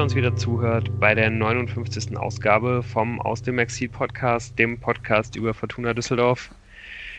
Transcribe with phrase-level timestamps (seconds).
[0.00, 2.16] ihr uns wieder zuhört bei der 59.
[2.16, 6.54] Ausgabe vom Aus dem Exil Podcast, dem Podcast über Fortuna Düsseldorf.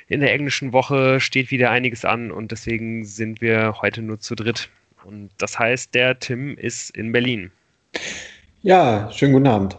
[0.08, 4.34] In der englischen Woche steht wieder einiges an und deswegen sind wir heute nur zu
[4.34, 4.70] dritt.
[5.04, 7.52] Und das heißt, der Tim ist in Berlin.
[8.64, 9.78] Ja, schönen guten Abend.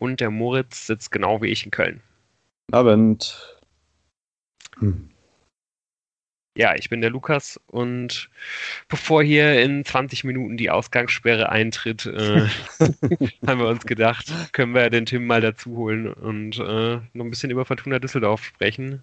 [0.00, 2.00] Und der Moritz sitzt genau wie ich in Köln.
[2.72, 3.60] Abend.
[4.80, 5.08] Hm.
[6.56, 8.30] Ja, ich bin der Lukas und
[8.88, 12.46] bevor hier in 20 Minuten die Ausgangssperre eintritt, äh,
[13.46, 17.28] haben wir uns gedacht, können wir den Tim mal dazu holen und äh, noch ein
[17.28, 19.02] bisschen über Fortuna Düsseldorf sprechen.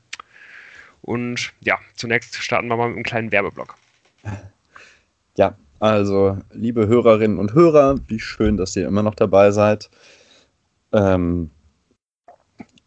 [1.04, 3.76] Und ja, zunächst starten wir mal mit einem kleinen Werbeblock.
[5.36, 9.92] Ja, also liebe Hörerinnen und Hörer, wie schön, dass ihr immer noch dabei seid.
[10.92, 11.52] Ähm,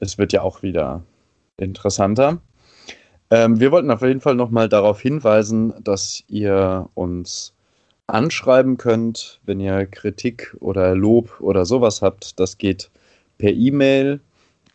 [0.01, 1.05] es wird ja auch wieder
[1.57, 2.41] interessanter.
[3.31, 7.53] Ähm, wir wollten auf jeden Fall nochmal darauf hinweisen, dass ihr uns
[8.07, 12.39] anschreiben könnt, wenn ihr Kritik oder Lob oder sowas habt.
[12.39, 12.89] Das geht
[13.39, 14.21] per E-Mail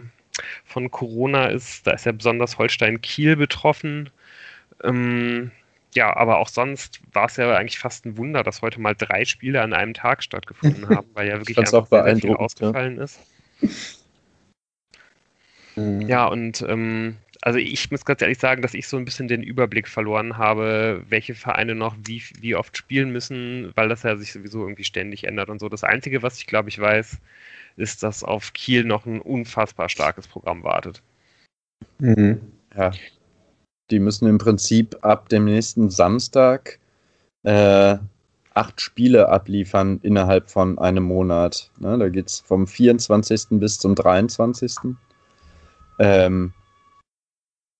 [0.65, 1.87] von Corona ist.
[1.87, 4.09] Da ist ja besonders Holstein Kiel betroffen.
[4.83, 5.51] Ähm,
[5.95, 9.25] ja, aber auch sonst war es ja eigentlich fast ein Wunder, dass heute mal drei
[9.25, 13.03] Spiele an einem Tag stattgefunden haben, weil ja wirklich einfach sehr, sehr viel ausgefallen ja.
[13.03, 13.19] ist.
[15.75, 16.01] Mhm.
[16.01, 19.43] Ja, und ähm, also ich muss ganz ehrlich sagen, dass ich so ein bisschen den
[19.43, 24.33] Überblick verloren habe, welche Vereine noch wie, wie oft spielen müssen, weil das ja sich
[24.33, 25.69] sowieso irgendwie ständig ändert und so.
[25.69, 27.17] Das Einzige, was ich glaube ich weiß,
[27.77, 31.01] ist, dass auf Kiel noch ein unfassbar starkes Programm wartet.
[31.99, 32.41] Mhm.
[32.75, 32.91] Ja.
[33.89, 36.79] Die müssen im Prinzip ab dem nächsten Samstag
[37.43, 37.97] äh,
[38.53, 41.71] acht Spiele abliefern innerhalb von einem Monat.
[41.79, 43.47] Ne, da geht es vom 24.
[43.51, 44.73] bis zum 23.
[45.99, 46.53] Ähm,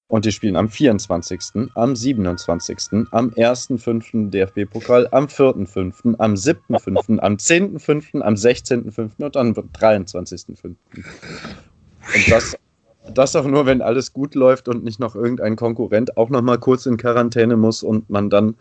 [0.08, 4.30] und die spielen am 24., am 27., am 1.5.
[4.30, 9.24] DFB-Pokal, am 4.5., am 7.5., am 10.5., am 16.5.
[9.24, 10.64] und am 23.5.
[10.66, 12.58] Und das,
[13.14, 16.86] das auch nur, wenn alles gut läuft und nicht noch irgendein Konkurrent auch nochmal kurz
[16.86, 18.56] in Quarantäne muss und man dann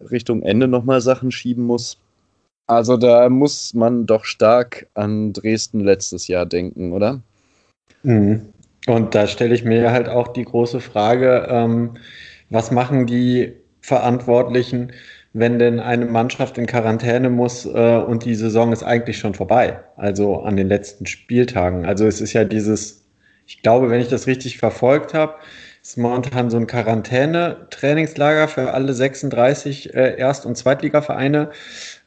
[0.00, 1.98] Richtung Ende nochmal Sachen schieben muss.
[2.66, 7.20] Also da muss man doch stark an Dresden letztes Jahr denken, oder?
[8.02, 8.52] Mhm.
[8.90, 11.96] Und da stelle ich mir halt auch die große Frage, ähm,
[12.48, 14.92] was machen die Verantwortlichen,
[15.32, 19.78] wenn denn eine Mannschaft in Quarantäne muss äh, und die Saison ist eigentlich schon vorbei,
[19.96, 21.86] also an den letzten Spieltagen.
[21.86, 23.04] Also es ist ja dieses,
[23.46, 25.36] ich glaube, wenn ich das richtig verfolgt habe,
[25.80, 31.50] ist momentan so ein Quarantäne-Trainingslager für alle 36 äh, Erst- und Zweitligavereine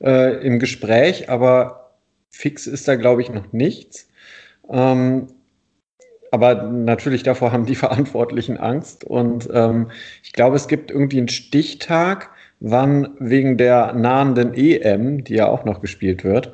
[0.04, 1.94] äh, im Gespräch, aber
[2.30, 4.10] fix ist da, glaube ich, noch nichts.
[4.70, 5.28] Ähm,
[6.34, 9.04] aber natürlich davor haben die Verantwortlichen Angst.
[9.04, 9.92] Und ähm,
[10.24, 15.64] ich glaube, es gibt irgendwie einen Stichtag, wann wegen der nahenden EM, die ja auch
[15.64, 16.52] noch gespielt wird,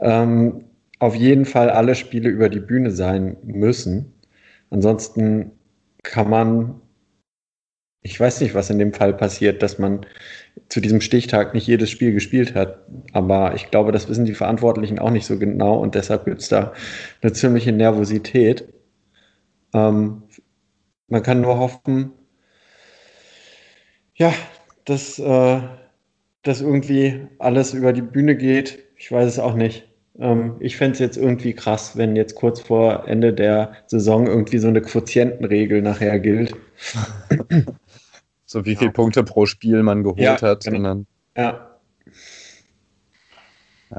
[0.00, 0.64] ähm,
[0.98, 4.12] auf jeden Fall alle Spiele über die Bühne sein müssen.
[4.70, 5.52] Ansonsten
[6.02, 6.80] kann man,
[8.02, 10.04] ich weiß nicht, was in dem Fall passiert, dass man
[10.68, 12.86] zu diesem Stichtag nicht jedes Spiel gespielt hat.
[13.12, 16.48] Aber ich glaube, das wissen die Verantwortlichen auch nicht so genau und deshalb gibt es
[16.48, 16.72] da
[17.20, 18.71] eine ziemliche Nervosität.
[19.74, 20.22] Ähm,
[21.08, 22.12] man kann nur hoffen,
[24.14, 24.32] ja,
[24.84, 25.60] dass, äh,
[26.42, 28.78] dass irgendwie alles über die Bühne geht.
[28.96, 29.88] Ich weiß es auch nicht.
[30.18, 34.58] Ähm, ich fände es jetzt irgendwie krass, wenn jetzt kurz vor Ende der Saison irgendwie
[34.58, 36.54] so eine Quotientenregel nachher gilt.
[38.44, 40.64] so wie viele Punkte pro Spiel man geholt ja, hat.
[40.64, 41.04] Genau.
[41.36, 41.71] Ja.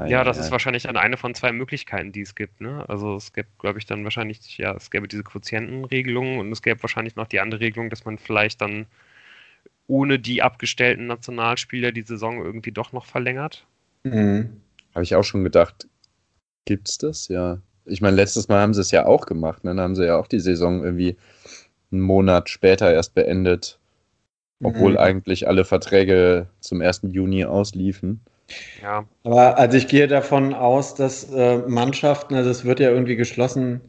[0.06, 2.60] Ja, das ist wahrscheinlich dann eine von zwei Möglichkeiten, die es gibt.
[2.60, 2.84] Ne?
[2.88, 6.82] Also es gibt, glaube ich, dann wahrscheinlich, ja, es gäbe diese Quotientenregelung und es gäbe
[6.82, 8.86] wahrscheinlich noch die andere Regelung, dass man vielleicht dann
[9.86, 13.66] ohne die abgestellten Nationalspieler die Saison irgendwie doch noch verlängert.
[14.02, 14.60] Mhm.
[14.94, 15.86] Habe ich auch schon gedacht,
[16.64, 17.28] gibt es das?
[17.28, 17.58] Ja.
[17.84, 19.62] Ich meine, letztes Mal haben sie es ja auch gemacht.
[19.62, 19.70] Ne?
[19.70, 21.16] Dann haben sie ja auch die Saison irgendwie
[21.92, 23.78] einen Monat später erst beendet,
[24.62, 24.98] obwohl mhm.
[24.98, 27.02] eigentlich alle Verträge zum 1.
[27.10, 28.20] Juni ausliefen.
[28.82, 29.04] Ja.
[29.24, 33.80] Aber also ich gehe davon aus, dass äh, Mannschaften, also es wird ja irgendwie geschlossen,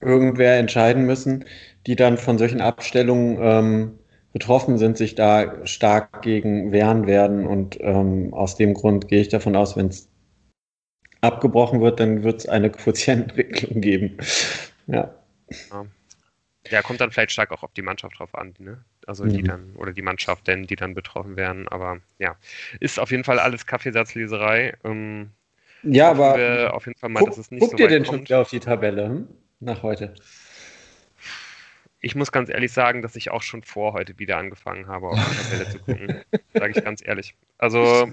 [0.00, 1.44] irgendwer entscheiden müssen,
[1.86, 3.98] die dann von solchen Abstellungen ähm,
[4.32, 7.46] betroffen sind, sich da stark gegen wehren werden.
[7.46, 10.08] Und ähm, aus dem Grund gehe ich davon aus, wenn es
[11.20, 14.16] abgebrochen wird, dann wird es eine Quotientenregelung geben.
[14.86, 15.14] Ja.
[15.70, 15.86] ja.
[16.70, 18.84] Ja, kommt dann vielleicht stark auch auf die Mannschaft drauf an, ne?
[19.06, 19.46] Also die mhm.
[19.46, 21.66] dann, oder die Mannschaft denn, die dann betroffen werden.
[21.68, 22.36] Aber ja,
[22.78, 24.74] ist auf jeden Fall alles Kaffeesatzleserei.
[24.84, 25.30] Ähm,
[25.82, 28.18] ja, aber auf jeden Fall mal, guck, dass es nicht guckt so ihr denn kommt.
[28.18, 29.28] schon wieder auf die Tabelle hm?
[29.58, 30.14] nach heute?
[32.00, 35.18] Ich muss ganz ehrlich sagen, dass ich auch schon vor heute wieder angefangen habe, auf
[35.18, 36.24] die Tabelle zu gucken.
[36.52, 37.34] Sage ich ganz ehrlich.
[37.58, 38.12] Also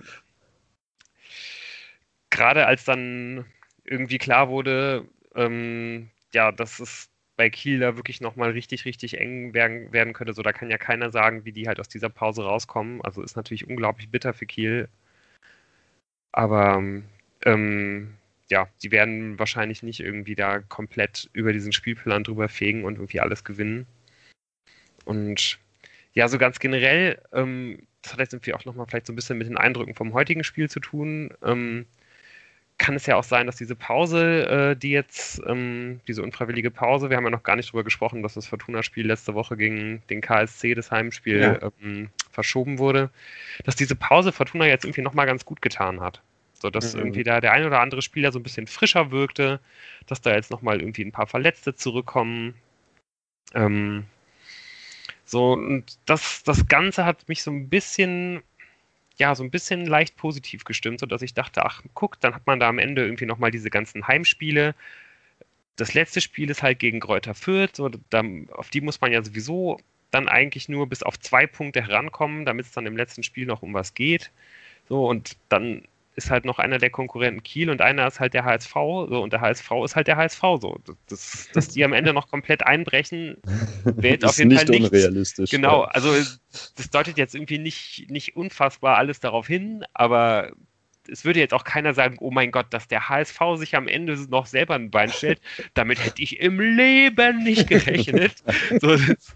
[2.29, 3.45] gerade als dann
[3.83, 5.05] irgendwie klar wurde,
[5.35, 7.08] ähm, ja, dass es
[7.39, 10.33] bei Kiel da wirklich nochmal richtig, richtig eng werden, werden könnte.
[10.33, 13.01] So, da kann ja keiner sagen, wie die halt aus dieser Pause rauskommen.
[13.01, 14.89] Also ist natürlich unglaublich bitter für Kiel.
[16.33, 16.83] Aber
[17.45, 18.13] ähm,
[18.49, 23.21] ja, die werden wahrscheinlich nicht irgendwie da komplett über diesen Spielplan drüber fegen und irgendwie
[23.21, 23.87] alles gewinnen.
[25.05, 25.59] Und
[26.11, 29.37] ja, so ganz generell, ähm, das hat jetzt irgendwie auch nochmal vielleicht so ein bisschen
[29.37, 31.33] mit den Eindrücken vom heutigen Spiel zu tun.
[31.41, 31.85] Ähm,
[32.79, 37.09] kann es ja auch sein, dass diese Pause, äh, die jetzt, ähm, diese unfreiwillige Pause,
[37.09, 40.21] wir haben ja noch gar nicht drüber gesprochen, dass das Fortuna-Spiel letzte Woche gegen den
[40.21, 41.71] KSC, das Heimspiel, ja.
[41.81, 43.11] ähm, verschoben wurde,
[43.65, 46.21] dass diese Pause Fortuna jetzt irgendwie nochmal ganz gut getan hat.
[46.53, 47.01] So dass mhm.
[47.01, 49.59] irgendwie da der ein oder andere Spieler so ein bisschen frischer wirkte,
[50.07, 52.55] dass da jetzt nochmal irgendwie ein paar Verletzte zurückkommen.
[53.53, 54.05] Ähm,
[55.25, 58.41] so, und das, das Ganze hat mich so ein bisschen
[59.19, 62.59] ja, so ein bisschen leicht positiv gestimmt, sodass ich dachte, ach, guck, dann hat man
[62.59, 64.75] da am Ende irgendwie nochmal diese ganzen Heimspiele.
[65.75, 69.23] Das letzte Spiel ist halt gegen Kräuter Fürth, so, da, auf die muss man ja
[69.23, 69.79] sowieso
[70.11, 73.61] dann eigentlich nur bis auf zwei Punkte herankommen, damit es dann im letzten Spiel noch
[73.61, 74.31] um was geht.
[74.87, 75.83] So, und dann
[76.15, 78.73] ist halt noch einer der Konkurrenten Kiel und einer ist halt der HSV.
[78.73, 80.41] So, und der HSV ist halt der HSV.
[80.61, 80.77] So.
[81.07, 83.37] Das, dass die am Ende noch komplett einbrechen,
[83.83, 85.49] wäre jetzt auf jeden nicht Fall nicht unrealistisch.
[85.49, 86.13] Genau, also
[86.75, 90.51] das deutet jetzt irgendwie nicht, nicht unfassbar alles darauf hin, aber
[91.11, 94.15] es würde jetzt auch keiner sagen, oh mein Gott, dass der HSV sich am Ende
[94.29, 95.41] noch selber ein Bein stellt.
[95.73, 98.43] Damit hätte ich im Leben nicht gerechnet.
[98.81, 99.33] So, das,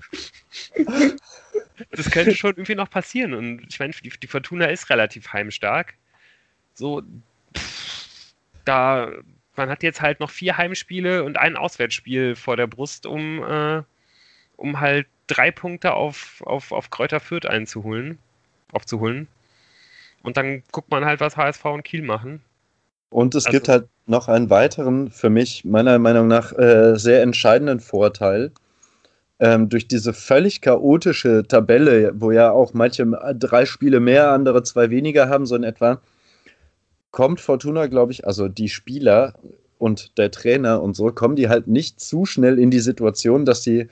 [1.91, 3.33] das, könnte schon irgendwie noch passieren.
[3.33, 5.95] Und ich meine, die, die Fortuna ist relativ heimstark.
[6.73, 7.01] So,
[7.55, 8.33] pff,
[8.65, 9.09] da,
[9.55, 13.83] man hat jetzt halt noch vier Heimspiele und ein Auswärtsspiel vor der Brust, um, äh,
[14.57, 18.17] um halt drei Punkte auf, auf, auf Kräuter Fürth einzuholen,
[18.71, 19.27] aufzuholen.
[20.23, 22.41] Und dann guckt man halt, was HSV und Kiel machen.
[23.09, 27.21] Und es also, gibt halt noch einen weiteren, für mich meiner Meinung nach äh, sehr
[27.21, 28.51] entscheidenden Vorteil.
[29.39, 33.05] Ähm, durch diese völlig chaotische Tabelle, wo ja auch manche
[33.35, 35.99] drei Spiele mehr, andere zwei weniger haben, so in etwa,
[37.13, 39.35] kommt Fortuna, glaube ich, also die Spieler
[39.77, 43.63] und der Trainer und so, kommen die halt nicht zu schnell in die Situation, dass
[43.63, 43.87] sie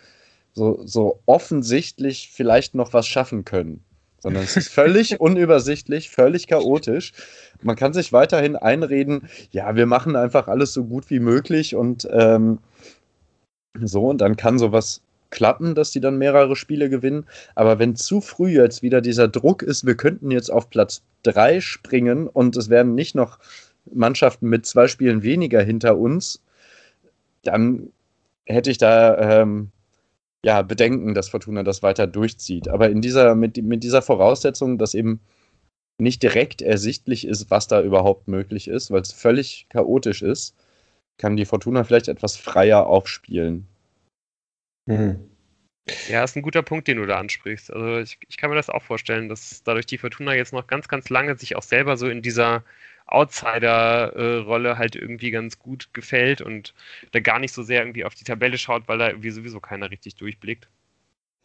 [0.54, 3.84] so, so offensichtlich vielleicht noch was schaffen können.
[4.20, 7.14] Sondern es ist völlig unübersichtlich, völlig chaotisch.
[7.62, 12.08] Man kann sich weiterhin einreden, ja, wir machen einfach alles so gut wie möglich und
[12.12, 12.58] ähm,
[13.80, 17.26] so, und dann kann sowas klappen, dass die dann mehrere Spiele gewinnen.
[17.56, 21.62] Aber wenn zu früh jetzt wieder dieser Druck ist, wir könnten jetzt auf Platz drei
[21.62, 23.40] springen und es werden nicht noch
[23.92, 26.44] Mannschaften mit zwei Spielen weniger hinter uns,
[27.44, 27.92] dann
[28.46, 29.72] hätte ich da ähm,
[30.44, 32.68] ja, Bedenken, dass Fortuna das weiter durchzieht.
[32.68, 35.20] Aber in dieser, mit, mit dieser Voraussetzung, dass eben
[35.98, 40.56] nicht direkt ersichtlich ist, was da überhaupt möglich ist, weil es völlig chaotisch ist,
[41.18, 43.68] kann die Fortuna vielleicht etwas freier aufspielen.
[44.86, 45.32] Mhm.
[46.10, 47.72] Ja, ist ein guter Punkt, den du da ansprichst.
[47.74, 50.88] Also ich, ich kann mir das auch vorstellen, dass dadurch die Fortuna jetzt noch ganz,
[50.88, 52.64] ganz lange sich auch selber so in dieser
[53.08, 56.74] Outsider-Rolle halt irgendwie ganz gut gefällt und
[57.12, 59.92] da gar nicht so sehr irgendwie auf die Tabelle schaut, weil da irgendwie sowieso keiner
[59.92, 60.70] richtig durchblickt.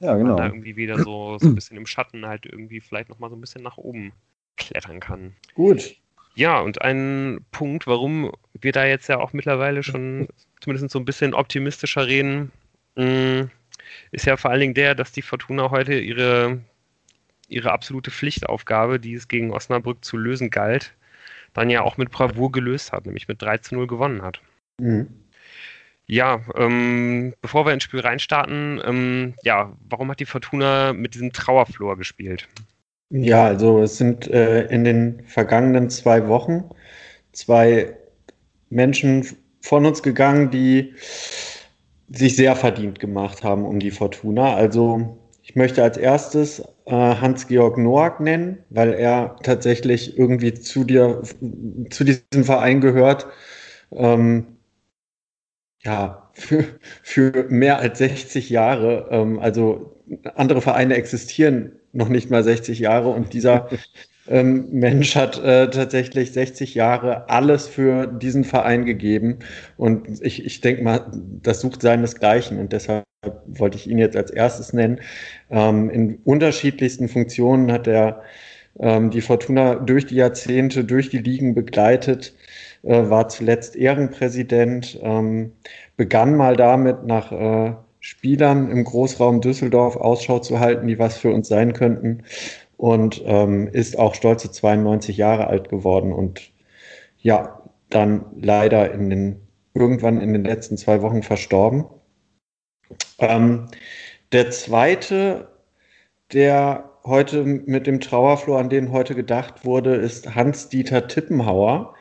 [0.01, 0.33] Ja, genau.
[0.33, 3.37] Und da irgendwie wieder so, so ein bisschen im Schatten halt irgendwie vielleicht nochmal so
[3.37, 4.13] ein bisschen nach oben
[4.57, 5.35] klettern kann.
[5.55, 5.97] Gut.
[6.35, 10.29] Ja, und ein Punkt, warum wir da jetzt ja auch mittlerweile schon
[10.61, 12.53] zumindest so ein bisschen optimistischer reden,
[12.97, 16.61] ist ja vor allen Dingen der, dass die Fortuna heute ihre,
[17.49, 20.95] ihre absolute Pflichtaufgabe, die es gegen Osnabrück zu lösen galt,
[21.55, 24.41] dann ja auch mit Bravour gelöst hat, nämlich mit 3 zu 0 gewonnen hat.
[24.81, 25.09] Mhm.
[26.09, 31.33] Ja, ähm, bevor wir ins Spiel reinstarten, ähm, ja, warum hat die Fortuna mit diesem
[31.33, 32.49] Trauerflor gespielt?
[33.11, 36.71] Ja, also es sind äh, in den vergangenen zwei Wochen
[37.33, 37.97] zwei
[38.71, 39.27] Menschen
[39.61, 40.95] von uns gegangen, die
[42.09, 44.55] sich sehr verdient gemacht haben um die Fortuna.
[44.55, 51.23] Also ich möchte als erstes äh, Hans-Georg Noack nennen, weil er tatsächlich irgendwie zu dir,
[51.91, 53.27] zu diesem Verein gehört.
[53.93, 54.47] Ähm,
[55.85, 56.65] ja, für,
[57.03, 59.09] für mehr als 60 Jahre.
[59.11, 59.97] Ähm, also
[60.35, 63.69] andere Vereine existieren noch nicht mal 60 Jahre und dieser
[64.29, 69.39] ähm, Mensch hat äh, tatsächlich 60 Jahre alles für diesen Verein gegeben.
[69.77, 71.07] Und ich, ich denke mal,
[71.43, 73.05] das sucht seinesgleichen und deshalb
[73.47, 75.01] wollte ich ihn jetzt als erstes nennen.
[75.51, 78.23] Ähm, in unterschiedlichsten Funktionen hat er
[78.79, 82.35] ähm, die Fortuna durch die Jahrzehnte, durch die Ligen begleitet
[82.83, 85.53] äh, war zuletzt Ehrenpräsident, ähm,
[85.97, 91.33] begann mal damit, nach äh, Spielern im Großraum Düsseldorf Ausschau zu halten, die was für
[91.33, 92.23] uns sein könnten
[92.77, 96.53] und ähm, ist auch stolze 92 Jahre alt geworden und
[97.19, 101.85] ja, dann leider in den, irgendwann in den letzten zwei Wochen verstorben.
[103.19, 103.69] Ähm,
[104.33, 105.49] der zweite,
[106.33, 111.95] der heute mit dem Trauerflor, an den heute gedacht wurde, ist Hans-Dieter Tippenhauer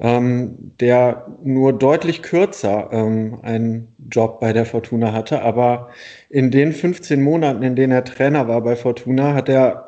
[0.00, 5.42] ähm, der nur deutlich kürzer ähm, einen Job bei der Fortuna hatte.
[5.42, 5.90] Aber
[6.28, 9.83] in den 15 Monaten, in denen er Trainer war bei Fortuna, hat er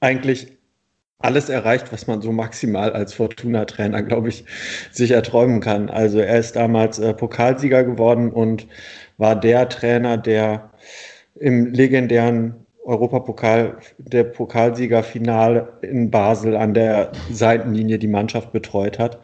[0.00, 0.48] eigentlich
[1.18, 4.44] alles erreicht, was man so maximal als Fortuna-Trainer, glaube ich,
[4.90, 5.90] sich erträumen kann.
[5.90, 8.66] Also er ist damals äh, Pokalsieger geworden und
[9.18, 10.70] war der Trainer, der
[11.34, 12.54] im legendären
[12.84, 19.20] Europapokal, der Pokalsiegerfinale in Basel an der Seitenlinie die Mannschaft betreut hat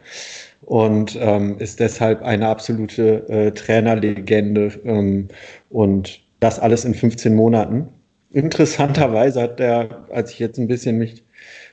[0.61, 5.27] und ähm, ist deshalb eine absolute äh, Trainerlegende ähm,
[5.69, 7.87] und das alles in 15 Monaten.
[8.31, 11.23] Interessanterweise hat er, als ich jetzt ein bisschen mich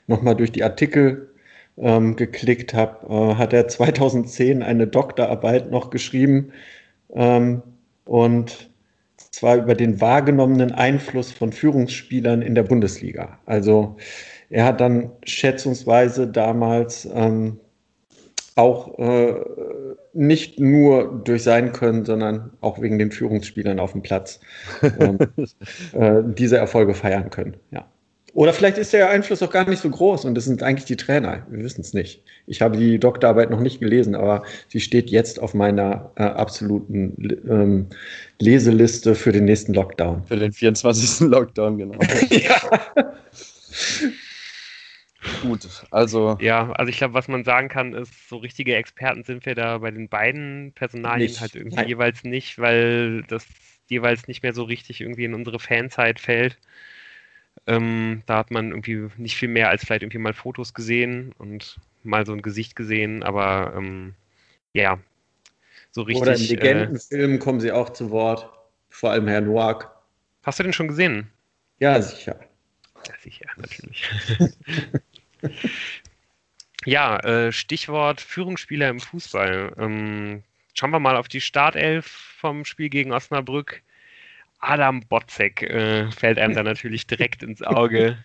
[0.07, 1.31] nochmal durch die Artikel
[1.77, 6.53] ähm, geklickt habe, äh, hat er 2010 eine Doktorarbeit noch geschrieben
[7.13, 7.63] ähm,
[8.05, 8.71] und
[9.17, 13.39] zwar über den wahrgenommenen Einfluss von Führungsspielern in der Bundesliga.
[13.47, 13.97] Also
[14.51, 17.59] er hat dann schätzungsweise damals ähm,
[18.57, 19.35] auch äh,
[20.13, 24.41] nicht nur durch sein Können, sondern auch wegen den Führungsspielern auf dem Platz
[24.83, 25.19] ähm,
[25.93, 27.57] äh, diese Erfolge feiern können.
[27.73, 27.87] Ja.
[28.35, 30.97] Oder vielleicht ist der Einfluss auch gar nicht so groß und es sind eigentlich die
[30.97, 31.47] Trainer.
[31.49, 32.25] Wir wissen es nicht.
[32.47, 37.17] Ich habe die Doktorarbeit noch nicht gelesen, aber sie steht jetzt auf meiner äh, absoluten
[37.49, 37.87] ähm,
[38.41, 40.25] Leseliste für den nächsten Lockdown.
[40.25, 41.29] Für den 24.
[41.29, 41.99] Lockdown, genau.
[42.31, 42.61] ja.
[45.41, 46.37] Gut, also.
[46.41, 49.79] Ja, also ich glaube, was man sagen kann, ist, so richtige Experten sind wir da
[49.79, 51.41] bei den beiden Personalien nicht.
[51.41, 51.89] halt irgendwie Nein.
[51.89, 53.47] jeweils nicht, weil das
[53.89, 56.59] jeweils nicht mehr so richtig irgendwie in unsere Fanzeit fällt.
[57.67, 61.79] Ähm, da hat man irgendwie nicht viel mehr als vielleicht irgendwie mal Fotos gesehen und
[62.03, 64.15] mal so ein Gesicht gesehen, aber ähm,
[64.73, 64.99] ja,
[65.91, 66.23] so richtig.
[66.23, 68.51] Oder im äh, Legendenfilm äh, kommen sie auch zu Wort,
[68.91, 69.91] vor allem Herr Noack.
[70.43, 71.31] Hast du den schon gesehen?
[71.79, 72.39] Ja, sicher.
[73.07, 74.11] Ja, sicher, natürlich.
[76.85, 79.73] ja, äh, Stichwort Führungsspieler im Fußball.
[79.79, 80.43] Ähm,
[80.75, 83.83] schauen wir mal auf die Startelf vom Spiel gegen Osnabrück.
[84.61, 88.17] Adam Botzek äh, fällt einem da natürlich direkt ins Auge,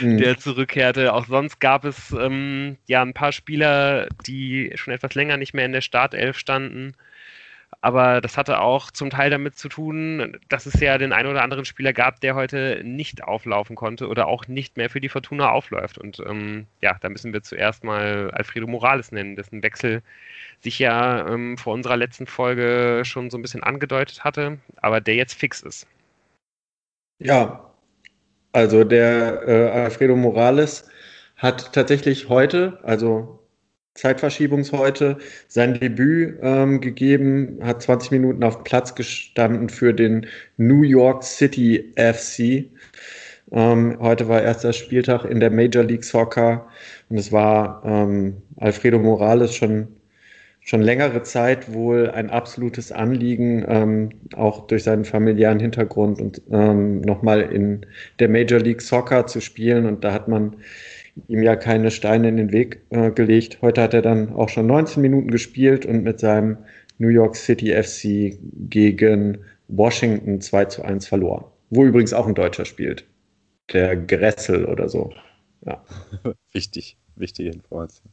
[0.00, 0.18] hm.
[0.18, 1.12] der zurückkehrte.
[1.12, 5.64] Auch sonst gab es ähm, ja ein paar Spieler, die schon etwas länger nicht mehr
[5.64, 6.94] in der Startelf standen.
[7.80, 11.42] Aber das hatte auch zum Teil damit zu tun, dass es ja den einen oder
[11.42, 15.50] anderen Spieler gab, der heute nicht auflaufen konnte oder auch nicht mehr für die Fortuna
[15.50, 15.98] aufläuft.
[15.98, 20.02] Und ähm, ja, da müssen wir zuerst mal Alfredo Morales nennen, dessen Wechsel
[20.62, 25.14] sich ja ähm, vor unserer letzten Folge schon so ein bisschen angedeutet hatte, aber der
[25.14, 25.86] jetzt fix ist.
[27.18, 27.72] Ja,
[28.52, 30.88] also der äh, Alfredo Morales
[31.36, 33.45] hat tatsächlich heute, also
[33.96, 40.26] Zeitverschiebungs heute, sein Debüt ähm, gegeben, hat 20 Minuten auf Platz gestanden für den
[40.56, 42.70] New York City FC.
[43.52, 46.66] Ähm, heute war erster Spieltag in der Major League Soccer
[47.08, 49.88] und es war ähm, Alfredo Morales schon
[50.66, 57.02] schon längere Zeit wohl ein absolutes Anliegen, ähm, auch durch seinen familiären Hintergrund und ähm,
[57.02, 57.86] nochmal in
[58.18, 59.86] der Major League Soccer zu spielen.
[59.86, 60.56] Und da hat man
[61.28, 63.58] ihm ja keine Steine in den Weg äh, gelegt.
[63.62, 66.58] Heute hat er dann auch schon 19 Minuten gespielt und mit seinem
[66.98, 68.38] New York City FC
[68.70, 71.44] gegen Washington 2 zu 1 verloren.
[71.70, 73.06] Wo übrigens auch ein Deutscher spielt.
[73.72, 75.12] Der Gressel oder so.
[75.64, 75.84] Ja.
[76.52, 78.10] Wichtig, wichtige Information.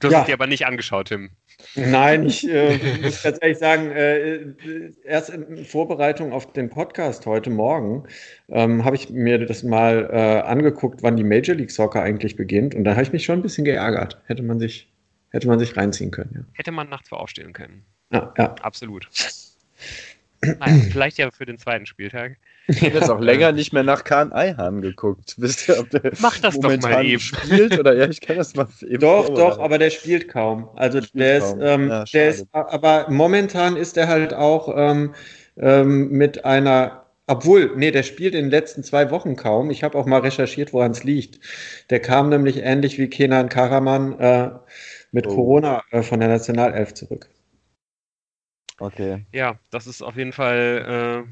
[0.00, 0.20] Du hast ja.
[0.20, 1.30] es dir aber nicht angeschaut, Tim.
[1.74, 4.54] Nein, ich äh, muss tatsächlich sagen, äh,
[5.04, 8.04] erst in Vorbereitung auf den Podcast heute Morgen
[8.48, 12.74] ähm, habe ich mir das mal äh, angeguckt, wann die Major League Soccer eigentlich beginnt.
[12.74, 14.20] Und da habe ich mich schon ein bisschen geärgert.
[14.26, 14.92] Hätte man sich,
[15.30, 16.30] hätte man sich reinziehen können.
[16.34, 16.40] Ja.
[16.54, 17.84] Hätte man nachts vor aufstehen können.
[18.12, 18.54] Ja, ja.
[18.62, 19.08] Absolut.
[20.40, 22.38] Naja, vielleicht ja für den zweiten Spieltag.
[22.70, 25.34] Ich habe jetzt auch länger nicht mehr nach Kahn Eihahn geguckt.
[25.38, 27.20] Wisst ihr, ob der Mach das doch mal eben.
[27.20, 30.68] spielt oder ja, ich kann das mal eben Doch, doch, aber der spielt kaum.
[30.76, 31.60] Also spielt der kaum.
[31.60, 35.14] ist, ähm, ja, der ist, aber momentan ist er halt auch ähm,
[35.56, 39.70] ähm, mit einer obwohl, nee, der spielt in den letzten zwei Wochen kaum.
[39.70, 41.38] Ich habe auch mal recherchiert, woran es liegt.
[41.90, 44.50] Der kam nämlich ähnlich wie Kenan Karaman äh,
[45.12, 45.34] mit oh.
[45.34, 47.28] Corona äh, von der Nationalelf zurück.
[48.78, 49.26] Okay.
[49.32, 51.30] Ja, das ist auf jeden Fall äh,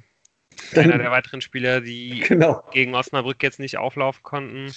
[0.75, 2.63] einer der weiteren Spieler, die genau.
[2.73, 4.73] gegen Osnabrück jetzt nicht auflaufen konnten.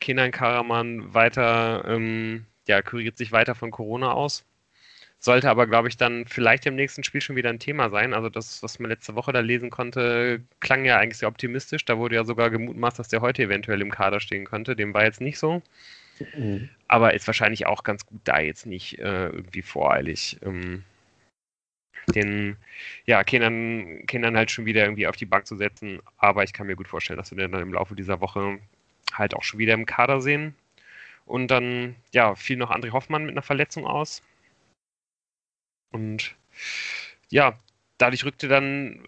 [0.00, 4.44] Kenan Karaman weiter, ähm, ja, kuriert sich weiter von Corona aus.
[5.18, 8.12] Sollte aber, glaube ich, dann vielleicht im nächsten Spiel schon wieder ein Thema sein.
[8.12, 11.86] Also das, was man letzte Woche da lesen konnte, klang ja eigentlich sehr optimistisch.
[11.86, 14.76] Da wurde ja sogar gemutmaßt, dass der heute eventuell im Kader stehen könnte.
[14.76, 15.62] Dem war jetzt nicht so.
[16.36, 16.68] Mhm.
[16.88, 20.84] Aber ist wahrscheinlich auch ganz gut, da jetzt nicht äh, irgendwie voreilig ähm,
[22.14, 22.56] den
[23.06, 26.00] ja, Kindern, Kindern halt schon wieder irgendwie auf die Bank zu setzen.
[26.16, 28.58] Aber ich kann mir gut vorstellen, dass wir den dann im Laufe dieser Woche
[29.12, 30.54] halt auch schon wieder im Kader sehen.
[31.26, 34.22] Und dann, ja, fiel noch André Hoffmann mit einer Verletzung aus.
[35.92, 36.34] Und
[37.30, 37.58] ja,
[37.98, 39.06] dadurch rückte dann,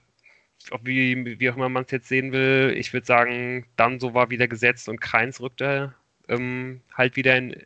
[0.82, 4.30] wie, wie auch immer man es jetzt sehen will, ich würde sagen, dann so war
[4.30, 5.94] wieder gesetzt und Kreins rückte
[6.28, 7.56] ähm, halt wieder in,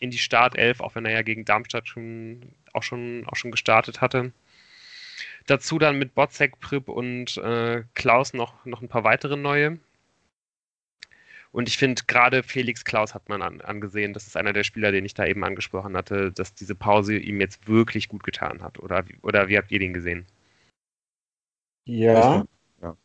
[0.00, 4.00] in die Startelf, auch wenn er ja gegen Darmstadt schon auch schon, auch schon gestartet
[4.00, 4.32] hatte.
[5.46, 9.78] Dazu dann mit Botzek, Prip und äh, Klaus noch, noch ein paar weitere neue.
[11.52, 14.90] Und ich finde, gerade Felix Klaus hat man an, angesehen, das ist einer der Spieler,
[14.90, 18.78] den ich da eben angesprochen hatte, dass diese Pause ihm jetzt wirklich gut getan hat.
[18.78, 20.24] Oder, oder wie habt ihr den gesehen?
[21.84, 22.46] Ja,
[22.80, 22.96] ja.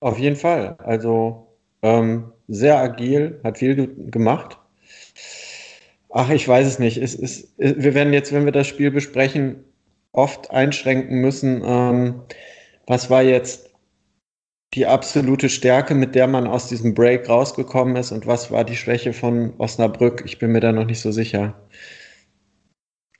[0.00, 0.76] auf jeden Fall.
[0.78, 4.58] Also ähm, sehr agil, hat viel gemacht.
[6.12, 6.96] Ach, ich weiß es nicht.
[6.96, 9.64] Es ist, wir werden jetzt, wenn wir das Spiel besprechen,
[10.12, 11.62] oft einschränken müssen.
[11.64, 12.22] Ähm,
[12.86, 13.70] was war jetzt
[14.74, 18.76] die absolute Stärke, mit der man aus diesem Break rausgekommen ist und was war die
[18.76, 20.22] Schwäche von Osnabrück?
[20.24, 21.60] Ich bin mir da noch nicht so sicher.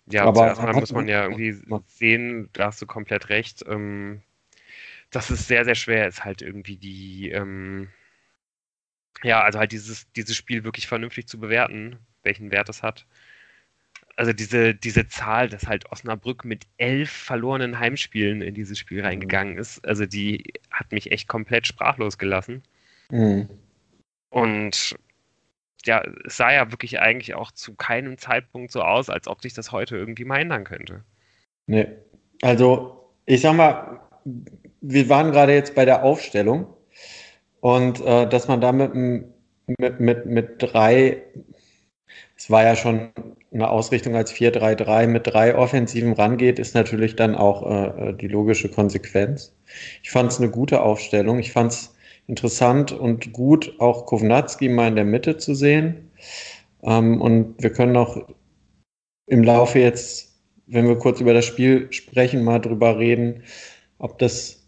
[0.07, 3.65] Ja, aber erstmal muss man ja irgendwie sehen, da hast du komplett recht.
[3.69, 4.23] Ähm,
[5.11, 7.89] dass es sehr, sehr schwer ist, halt irgendwie die, ähm,
[9.25, 13.07] ja, also halt dieses, dieses Spiel wirklich vernünftig zu bewerten, welchen Wert es hat
[14.21, 19.57] also diese, diese Zahl, dass halt Osnabrück mit elf verlorenen Heimspielen in dieses Spiel reingegangen
[19.57, 22.63] ist, also die hat mich echt komplett sprachlos gelassen.
[23.11, 23.49] Mhm.
[24.29, 24.95] Und
[25.87, 29.55] ja, es sah ja wirklich eigentlich auch zu keinem Zeitpunkt so aus, als ob sich
[29.55, 31.03] das heute irgendwie mal ändern könnte.
[31.67, 31.87] Nee.
[32.43, 34.01] Also, ich sag mal,
[34.83, 36.67] wir waren gerade jetzt bei der Aufstellung
[37.61, 38.95] und äh, dass man da mit,
[39.79, 41.23] mit, mit, mit drei,
[42.37, 43.11] es war ja schon
[43.53, 48.71] eine Ausrichtung als 4-3-3 mit drei Offensiven rangeht, ist natürlich dann auch äh, die logische
[48.71, 49.55] Konsequenz.
[50.03, 51.39] Ich fand es eine gute Aufstellung.
[51.39, 51.95] Ich fand es
[52.27, 56.11] interessant und gut, auch Kovnatski mal in der Mitte zu sehen.
[56.83, 58.29] Ähm, und wir können auch
[59.27, 63.43] im Laufe jetzt, wenn wir kurz über das Spiel sprechen, mal drüber reden,
[63.99, 64.67] ob das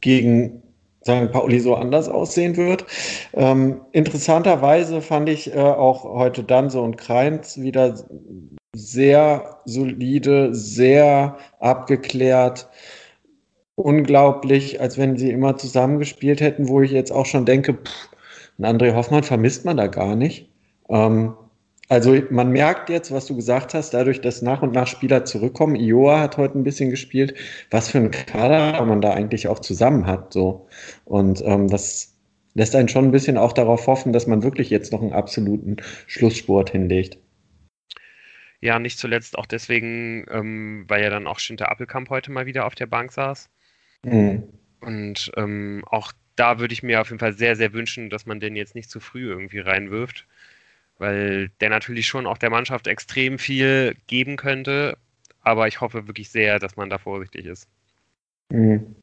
[0.00, 0.62] gegen
[1.02, 2.84] sagen Pauli so anders aussehen wird.
[3.34, 7.94] Ähm, interessanterweise fand ich äh, auch heute Danse und Kreins wieder
[8.74, 12.68] sehr solide, sehr abgeklärt,
[13.74, 18.10] unglaublich, als wenn sie immer zusammengespielt hätten, wo ich jetzt auch schon denke, pff,
[18.58, 20.50] einen André Hoffmann vermisst man da gar nicht.
[20.88, 21.34] Ähm,
[21.90, 25.74] also man merkt jetzt, was du gesagt hast, dadurch, dass nach und nach Spieler zurückkommen.
[25.74, 27.34] Ioa hat heute ein bisschen gespielt,
[27.68, 30.32] was für ein Kader man da eigentlich auch zusammen hat.
[30.32, 30.68] So.
[31.04, 32.16] Und ähm, das
[32.54, 35.78] lässt einen schon ein bisschen auch darauf hoffen, dass man wirklich jetzt noch einen absoluten
[36.06, 37.18] Schlusssport hinlegt.
[38.60, 42.66] Ja, nicht zuletzt auch deswegen, ähm, weil ja dann auch Schinter Appelkamp heute mal wieder
[42.66, 43.50] auf der Bank saß.
[44.04, 44.44] Mhm.
[44.80, 48.38] Und ähm, auch da würde ich mir auf jeden Fall sehr, sehr wünschen, dass man
[48.38, 50.28] den jetzt nicht zu früh irgendwie reinwirft
[51.00, 54.98] weil der natürlich schon auch der Mannschaft extrem viel geben könnte.
[55.40, 57.68] Aber ich hoffe wirklich sehr, dass man da vorsichtig ist.
[58.50, 58.94] Mhm.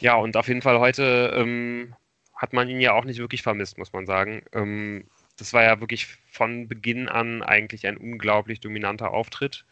[0.00, 1.94] Ja, und auf jeden Fall heute ähm,
[2.34, 4.42] hat man ihn ja auch nicht wirklich vermisst, muss man sagen.
[4.52, 5.04] Ähm,
[5.36, 9.66] das war ja wirklich von Beginn an eigentlich ein unglaublich dominanter Auftritt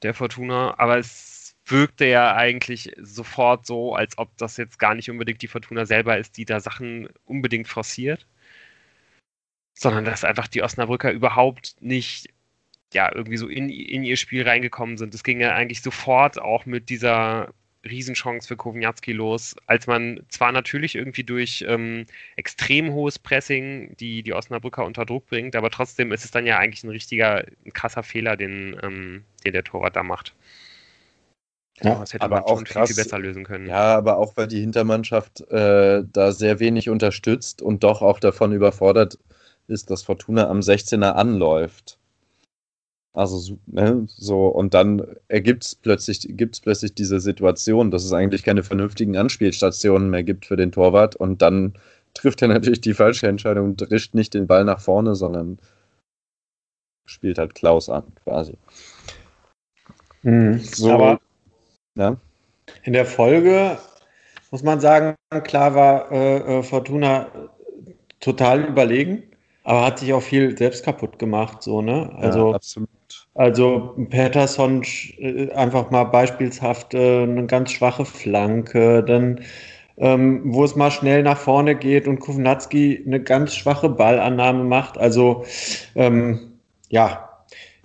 [0.00, 0.78] der Fortuna.
[0.78, 5.48] Aber es wirkte ja eigentlich sofort so, als ob das jetzt gar nicht unbedingt die
[5.48, 8.26] Fortuna selber ist, die da Sachen unbedingt forciert,
[9.74, 12.28] sondern dass einfach die Osnabrücker überhaupt nicht
[12.94, 15.14] ja, irgendwie so in, in ihr Spiel reingekommen sind.
[15.14, 17.48] Es ging ja eigentlich sofort auch mit dieser
[17.84, 22.06] Riesenchance für Kowniatski los, als man zwar natürlich irgendwie durch ähm,
[22.36, 26.58] extrem hohes Pressing die, die Osnabrücker unter Druck bringt, aber trotzdem ist es dann ja
[26.58, 30.34] eigentlich ein richtiger, ein krasser Fehler, den, ähm, den der Torwart da macht.
[31.80, 33.66] Ja, das hätte aber man auch krass, viel, besser lösen können.
[33.66, 38.52] Ja, aber auch weil die Hintermannschaft äh, da sehr wenig unterstützt und doch auch davon
[38.52, 39.18] überfordert
[39.68, 41.98] ist, dass Fortuna am 16er anläuft.
[43.14, 48.42] Also ne, so, und dann ergibt es plötzlich, gibt's plötzlich diese Situation, dass es eigentlich
[48.42, 51.74] keine vernünftigen Anspielstationen mehr gibt für den Torwart und dann
[52.14, 55.58] trifft er natürlich die falsche Entscheidung und drischt nicht den Ball nach vorne, sondern
[57.04, 58.56] spielt halt Klaus an, quasi.
[60.22, 60.60] Mhm.
[60.60, 61.20] So, Aber
[61.96, 62.16] ja.
[62.84, 63.78] in der Folge
[64.50, 67.28] muss man sagen, klar war äh, äh Fortuna
[68.20, 69.24] total überlegen,
[69.64, 72.10] aber hat sich auch viel selbst kaputt gemacht, so, ne?
[72.16, 72.88] Also, ja, absolut.
[73.34, 74.82] Also Patterson
[75.18, 79.40] äh, einfach mal beispielshaft äh, eine ganz schwache Flanke, dann
[79.98, 84.98] ähm, wo es mal schnell nach vorne geht und Kovnatski eine ganz schwache Ballannahme macht.
[84.98, 85.44] Also
[85.94, 87.28] ähm, ja.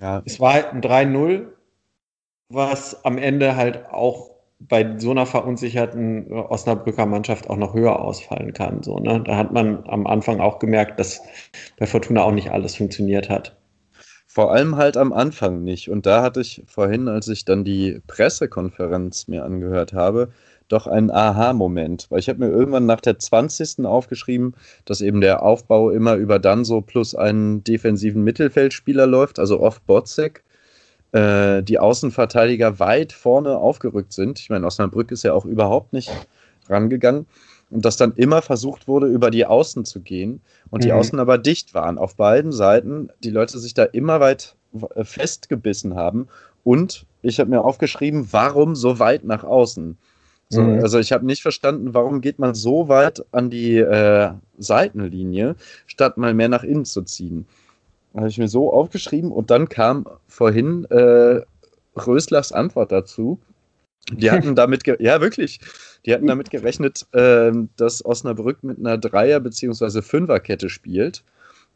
[0.01, 1.47] ja, es war halt ein 3-0,
[2.49, 8.54] was am Ende halt auch bei so einer verunsicherten Osnabrücker Mannschaft auch noch höher ausfallen
[8.54, 8.82] kann.
[8.84, 9.22] So, ne?
[9.24, 11.22] Da hat man am Anfang auch gemerkt, dass
[11.78, 13.56] bei Fortuna auch nicht alles funktioniert hat.
[14.26, 15.89] Vor allem halt am Anfang nicht.
[15.89, 20.30] Und da hatte ich vorhin, als ich dann die Pressekonferenz mir angehört habe,
[20.67, 22.08] doch einen Aha-Moment.
[22.10, 23.86] Weil ich habe mir irgendwann nach der 20.
[23.86, 24.54] aufgeschrieben,
[24.86, 30.43] dass eben der Aufbau immer über Danso plus einen defensiven Mittelfeldspieler läuft, also oft Botzek.
[31.13, 34.39] Äh, die Außenverteidiger weit vorne aufgerückt sind.
[34.39, 36.12] Ich meine, Osnabrück ist ja auch überhaupt nicht
[36.67, 37.26] rangegangen
[37.70, 40.98] und dass dann immer versucht wurde, über die Außen zu gehen und die mhm.
[40.98, 41.98] Außen aber dicht waren.
[41.98, 44.56] Auf beiden Seiten die Leute sich da immer weit
[44.96, 46.28] äh, festgebissen haben
[46.65, 49.98] und ich habe mir aufgeschrieben, warum so weit nach außen?
[50.50, 50.82] So, mhm.
[50.82, 56.17] Also ich habe nicht verstanden, warum geht man so weit an die äh, Seitenlinie, statt
[56.17, 57.48] mal mehr nach innen zu ziehen.
[58.15, 61.41] Habe ich mir so aufgeschrieben und dann kam vorhin äh,
[61.96, 63.39] Röslers Antwort dazu.
[64.12, 65.60] Die hatten damit, ja wirklich,
[66.06, 70.02] die hatten damit gerechnet, äh, dass Osnabrück mit einer Dreier- bzw.
[70.02, 71.24] Fünferkette spielt.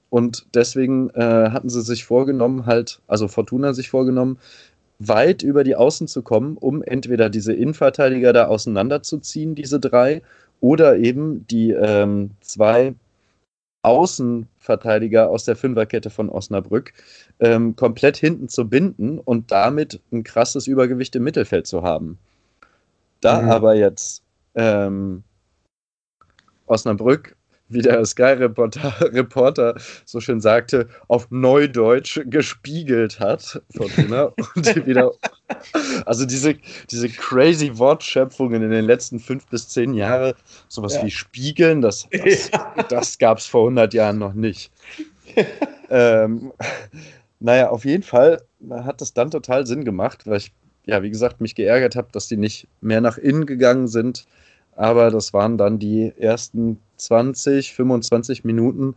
[0.10, 4.40] Und deswegen äh, hatten sie sich vorgenommen, halt, also Fortuna sich vorgenommen,
[5.00, 10.22] weit über die Außen zu kommen, um entweder diese Innenverteidiger da auseinanderzuziehen, diese drei,
[10.60, 12.94] oder eben die ähm, zwei
[13.84, 16.94] Außenverteidiger aus der Fünferkette von Osnabrück
[17.40, 22.20] ähm, komplett hinten zu binden und damit ein krasses Übergewicht im Mittelfeld zu haben.
[23.22, 23.50] Da mhm.
[23.50, 24.24] aber jetzt
[24.56, 25.24] ähm,
[26.68, 27.36] Osnabrück,
[27.74, 35.12] wie der Sky-Reporter Reporter so schön sagte, auf Neudeutsch gespiegelt hat, Fortuna, und die wieder,
[36.06, 36.56] also diese,
[36.90, 40.34] diese crazy Wortschöpfungen in den letzten fünf bis zehn Jahren,
[40.68, 41.06] sowas ja.
[41.06, 42.84] wie Spiegeln, das, das, ja.
[42.90, 44.72] das gab es vor 100 Jahren noch nicht.
[45.90, 46.52] ähm,
[47.40, 50.52] naja, auf jeden Fall hat das dann total Sinn gemacht, weil ich
[50.86, 54.26] ja, wie gesagt, mich geärgert habe, dass die nicht mehr nach innen gegangen sind.
[54.82, 58.96] Aber das waren dann die ersten 20, 25 Minuten,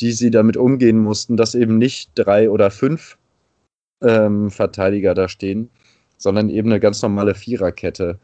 [0.00, 3.18] die sie damit umgehen mussten, dass eben nicht drei oder fünf
[4.00, 5.68] ähm, Verteidiger da stehen,
[6.16, 8.18] sondern eben eine ganz normale Viererkette.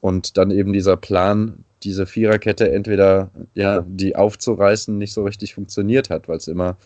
[0.00, 6.10] Und dann eben dieser Plan, diese Viererkette entweder ja, die aufzureißen, nicht so richtig funktioniert
[6.10, 6.76] hat, weil es immer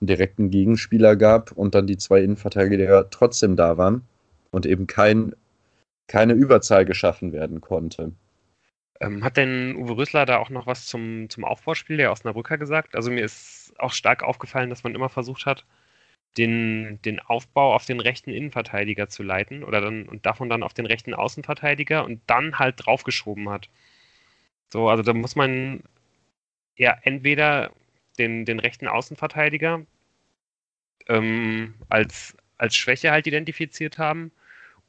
[0.00, 4.02] einen direkten Gegenspieler gab und dann die zwei Innenverteidiger trotzdem da waren
[4.50, 5.36] und eben kein,
[6.08, 8.10] keine Überzahl geschaffen werden konnte.
[9.00, 12.94] Ähm, hat denn Uwe Rüssler da auch noch was zum, zum Aufbauspiel der Osnabrücker gesagt?
[12.94, 15.64] Also mir ist auch stark aufgefallen, dass man immer versucht hat,
[16.38, 20.74] den, den Aufbau auf den rechten Innenverteidiger zu leiten oder dann und davon dann auf
[20.74, 23.68] den rechten Außenverteidiger und dann halt draufgeschoben hat.
[24.72, 25.82] So, also da muss man
[26.76, 27.72] ja entweder
[28.18, 29.84] den, den rechten Außenverteidiger
[31.08, 34.32] ähm, als, als Schwäche halt identifiziert haben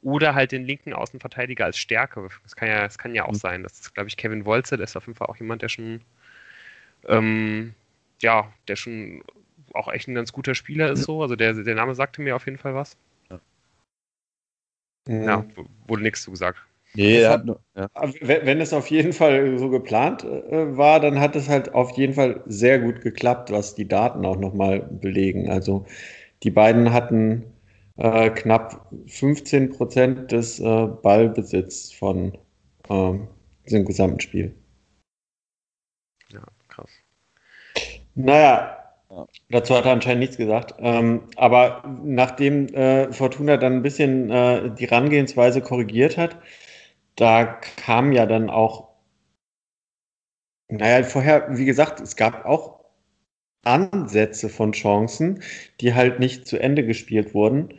[0.06, 2.28] oder halt den linken Außenverteidiger als Stärke.
[2.44, 3.38] Das kann ja, das kann ja auch mhm.
[3.38, 3.62] sein.
[3.64, 6.00] Das ist, glaube ich, Kevin Wolze, der ist auf jeden Fall auch jemand, der schon,
[7.08, 7.74] ähm,
[8.22, 9.24] ja, der schon
[9.74, 11.22] auch echt ein ganz guter Spieler ist so.
[11.22, 12.96] Also der, der Name sagte mir auf jeden Fall was.
[13.28, 13.40] Ja,
[15.08, 15.44] ja
[15.88, 16.60] wurde nichts zu gesagt.
[16.94, 17.88] Nee, hat, nur, ja.
[18.20, 22.14] Wenn es auf jeden Fall so geplant äh, war, dann hat es halt auf jeden
[22.14, 25.50] Fall sehr gut geklappt, was die Daten auch nochmal belegen.
[25.50, 25.84] Also
[26.44, 27.55] die beiden hatten
[27.98, 32.36] äh, knapp 15 Prozent des äh, Ballbesitzes von
[32.88, 33.28] ähm,
[33.66, 34.54] diesem gesamten Spiel.
[36.28, 36.90] Ja, krass.
[38.14, 38.72] Naja,
[39.10, 39.26] Ja.
[39.50, 40.74] Dazu hat er anscheinend nichts gesagt.
[40.78, 46.38] Ähm, aber nachdem äh, Fortuna dann ein bisschen äh, die Rangehensweise korrigiert hat,
[47.16, 48.90] da kam ja dann auch,
[50.68, 52.75] naja, vorher, wie gesagt, es gab auch
[53.66, 55.42] Ansätze von Chancen,
[55.80, 57.74] die halt nicht zu Ende gespielt wurden.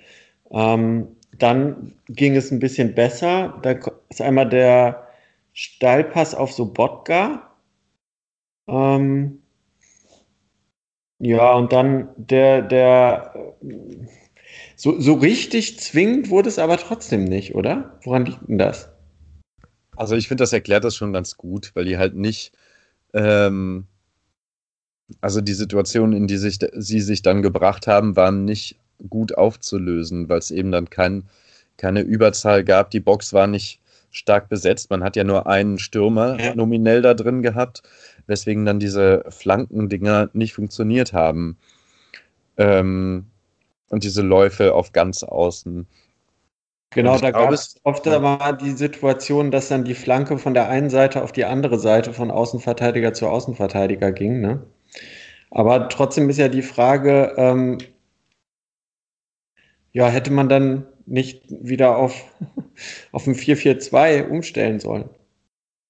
[0.52, 3.60] Ähm, dann ging es ein bisschen besser.
[3.63, 3.76] Da
[4.10, 5.08] ist einmal der
[5.54, 7.52] Steilpass auf Sobotka.
[8.67, 9.41] Ähm,
[11.19, 13.56] ja, und dann der, der,
[14.76, 18.00] so, so richtig zwingend wurde es aber trotzdem nicht, oder?
[18.04, 18.91] Woran liegt denn das?
[19.95, 22.52] Also ich finde, das erklärt das schon ganz gut, weil die halt nicht,
[23.13, 23.88] ähm,
[25.22, 28.78] also die Situation, in die sich, sie sich dann gebracht haben, waren nicht
[29.10, 31.24] gut aufzulösen, weil es eben dann kein,
[31.78, 32.91] keine Überzahl gab.
[32.91, 33.80] Die Box war nicht
[34.12, 34.89] stark besetzt.
[34.89, 36.56] Man hat ja nur einen Stürmer ja.
[36.56, 37.84] nominell da drin gehabt,
[38.26, 41.58] weswegen dann diese Flankendinger nicht funktioniert haben.
[42.58, 43.28] Ähm,
[43.89, 45.88] und diese Läufe auf ganz außen.
[46.89, 50.89] Genau, da gab es oft aber die Situation, dass dann die Flanke von der einen
[50.89, 54.41] Seite auf die andere Seite von Außenverteidiger zu Außenverteidiger ging.
[54.41, 54.62] Ne?
[55.52, 57.78] Aber trotzdem ist ja die Frage, ähm,
[59.92, 62.26] ja, hätte man dann nicht wieder auf,
[63.12, 65.10] auf ein 4-4-2 umstellen sollen?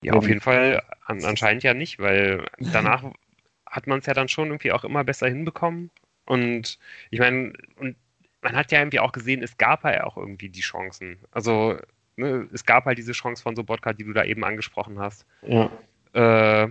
[0.04, 3.04] Ja, auf jeden Fall an, anscheinend ja nicht, weil danach
[3.66, 5.92] hat man es ja dann schon irgendwie auch immer besser hinbekommen.
[6.26, 6.78] Und
[7.10, 7.96] ich meine, und
[8.42, 11.18] man hat ja irgendwie auch gesehen, es gab ja auch irgendwie die Chancen.
[11.32, 11.78] Also
[12.16, 15.26] ne, es gab halt diese Chance von Sobotka, die du da eben angesprochen hast.
[15.42, 15.72] Ja.
[16.14, 16.70] Äh,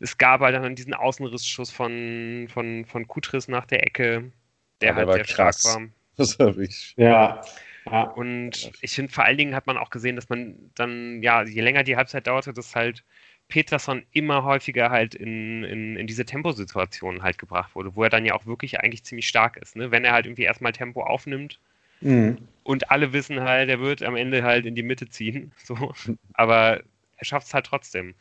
[0.00, 4.32] es gab halt dann diesen Außenrissschuss von, von, von Kutris nach der Ecke,
[4.80, 5.60] der ja, halt sehr krass.
[5.60, 5.88] stark war.
[6.16, 6.94] Das habe ich.
[6.96, 7.40] Ja.
[7.86, 8.02] ja.
[8.02, 11.60] Und ich finde, vor allen Dingen hat man auch gesehen, dass man dann, ja, je
[11.60, 13.04] länger die Halbzeit dauerte, dass halt
[13.48, 18.26] Peterson immer häufiger halt in, in, in diese Temposituationen halt gebracht wurde, wo er dann
[18.26, 19.74] ja auch wirklich eigentlich ziemlich stark ist.
[19.74, 19.90] Ne?
[19.90, 21.58] Wenn er halt irgendwie erstmal Tempo aufnimmt
[22.00, 22.36] mhm.
[22.62, 25.52] und alle wissen halt, er wird am Ende halt in die Mitte ziehen.
[25.64, 25.92] So.
[26.34, 26.82] Aber
[27.16, 28.14] er schafft es halt trotzdem.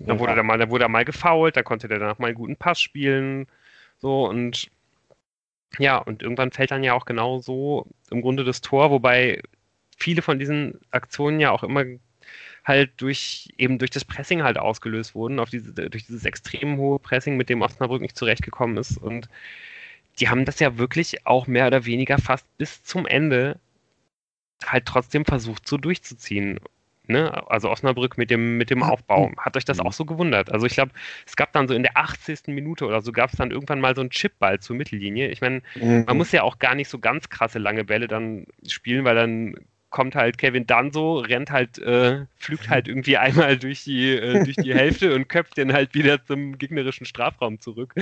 [0.00, 2.36] Dann wurde, er mal, dann wurde er mal gefault, da konnte der danach mal einen
[2.36, 3.46] guten Pass spielen.
[3.98, 4.70] So und
[5.78, 9.42] ja, und irgendwann fällt dann ja auch genau so im Grunde das Tor, wobei
[9.96, 11.84] viele von diesen Aktionen ja auch immer
[12.64, 16.98] halt durch eben durch das Pressing halt ausgelöst wurden, auf diese, durch dieses extrem hohe
[16.98, 18.98] Pressing, mit dem Osnabrück nicht zurechtgekommen ist.
[18.98, 19.28] Und
[20.18, 23.58] die haben das ja wirklich auch mehr oder weniger fast bis zum Ende
[24.64, 26.58] halt trotzdem versucht, so durchzuziehen.
[27.08, 27.48] Ne?
[27.50, 29.32] Also Osnabrück mit dem, mit dem Aufbau.
[29.38, 30.50] Hat euch das auch so gewundert?
[30.50, 30.92] Also ich glaube,
[31.26, 32.48] es gab dann so in der 80.
[32.48, 35.28] Minute oder so gab es dann irgendwann mal so einen Chipball zur Mittellinie.
[35.28, 36.04] Ich meine, mhm.
[36.06, 39.56] man muss ja auch gar nicht so ganz krasse lange Bälle dann spielen, weil dann
[39.90, 44.56] kommt halt Kevin Danso, rennt halt, äh, flügt halt irgendwie einmal durch die, äh, durch
[44.56, 47.94] die Hälfte und köpft den halt wieder zum gegnerischen Strafraum zurück.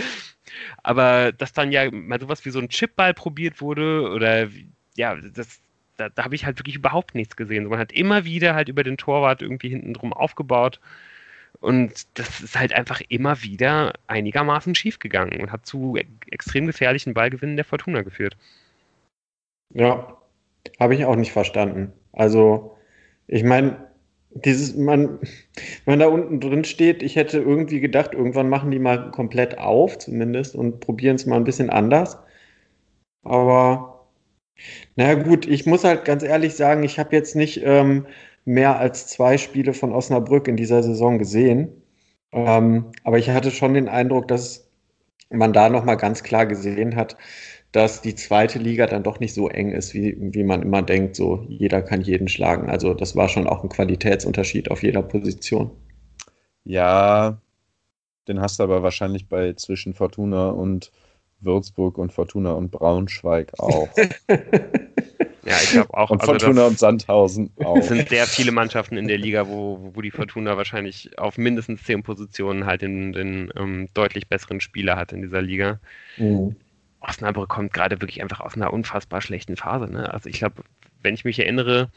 [0.83, 4.49] Aber dass dann ja mal sowas wie so ein Chipball probiert wurde oder
[4.97, 5.61] ja, das,
[5.97, 7.67] da, da habe ich halt wirklich überhaupt nichts gesehen.
[7.67, 10.81] Man hat immer wieder halt über den Torwart irgendwie hinten drum aufgebaut.
[11.61, 15.97] Und das ist halt einfach immer wieder einigermaßen schief gegangen und hat zu
[16.31, 18.37] extrem gefährlichen Ballgewinnen der Fortuna geführt.
[19.73, 20.19] Ja,
[20.81, 21.93] habe ich auch nicht verstanden.
[22.13, 22.77] Also,
[23.27, 23.89] ich meine,
[24.31, 25.21] dieses, man,
[25.85, 29.99] wenn da unten drin steht, ich hätte irgendwie gedacht, irgendwann machen die mal komplett auf,
[29.99, 32.19] zumindest, und probieren es mal ein bisschen anders.
[33.23, 33.94] Aber,
[34.97, 38.07] naja, gut, ich muss halt ganz ehrlich sagen, ich habe jetzt nicht ähm,
[38.45, 41.83] mehr als zwei Spiele von Osnabrück in dieser Saison gesehen.
[42.33, 44.71] Ähm, aber ich hatte schon den Eindruck, dass
[45.31, 47.17] man da nochmal ganz klar gesehen hat,
[47.73, 51.17] dass die zweite Liga dann doch nicht so eng ist, wie, wie man immer denkt,
[51.17, 52.71] so jeder kann jeden schlagen.
[52.71, 55.73] Also das war schon auch ein Qualitätsunterschied auf jeder Position.
[56.65, 57.41] Ja,
[58.29, 60.93] den hast du aber wahrscheinlich bei zwischen Fortuna und
[61.45, 63.89] Würzburg und Fortuna und Braunschweig auch.
[64.29, 66.11] ja, ich glaube auch.
[66.11, 67.77] Und also Fortuna und Sandhausen auch.
[67.77, 71.83] Es sind sehr viele Mannschaften in der Liga, wo, wo die Fortuna wahrscheinlich auf mindestens
[71.85, 75.81] zehn Positionen halt den, den ähm, deutlich besseren Spieler hat in dieser Liga.
[76.17, 76.57] Mhm.
[77.01, 79.87] Osnabrück kommt gerade wirklich einfach aus einer unfassbar schlechten Phase.
[79.87, 80.13] Ne?
[80.13, 80.63] Also ich glaube,
[81.03, 81.91] wenn ich mich erinnere,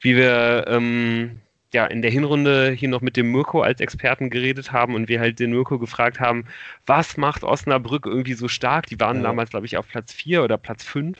[0.00, 1.40] wie wir ähm,
[1.74, 5.20] ja in der Hinrunde hier noch mit dem Mirko als Experten geredet haben und wir
[5.20, 6.44] halt den Mirko gefragt haben,
[6.86, 8.86] was macht Osnabrück irgendwie so stark?
[8.86, 9.22] Die waren ja.
[9.24, 11.18] damals, glaube ich, auf Platz 4 oder Platz 5.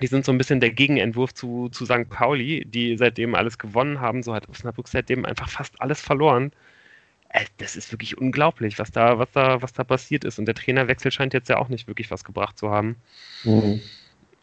[0.00, 2.08] Die sind so ein bisschen der Gegenentwurf zu, zu St.
[2.08, 4.22] Pauli, die seitdem alles gewonnen haben.
[4.22, 6.52] So hat Osnabrück seitdem einfach fast alles verloren.
[7.30, 10.38] Äh, das ist wirklich unglaublich, was da, was da, was da passiert ist.
[10.38, 12.96] Und der Trainerwechsel scheint jetzt ja auch nicht wirklich was gebracht zu haben.
[13.42, 13.80] Mhm.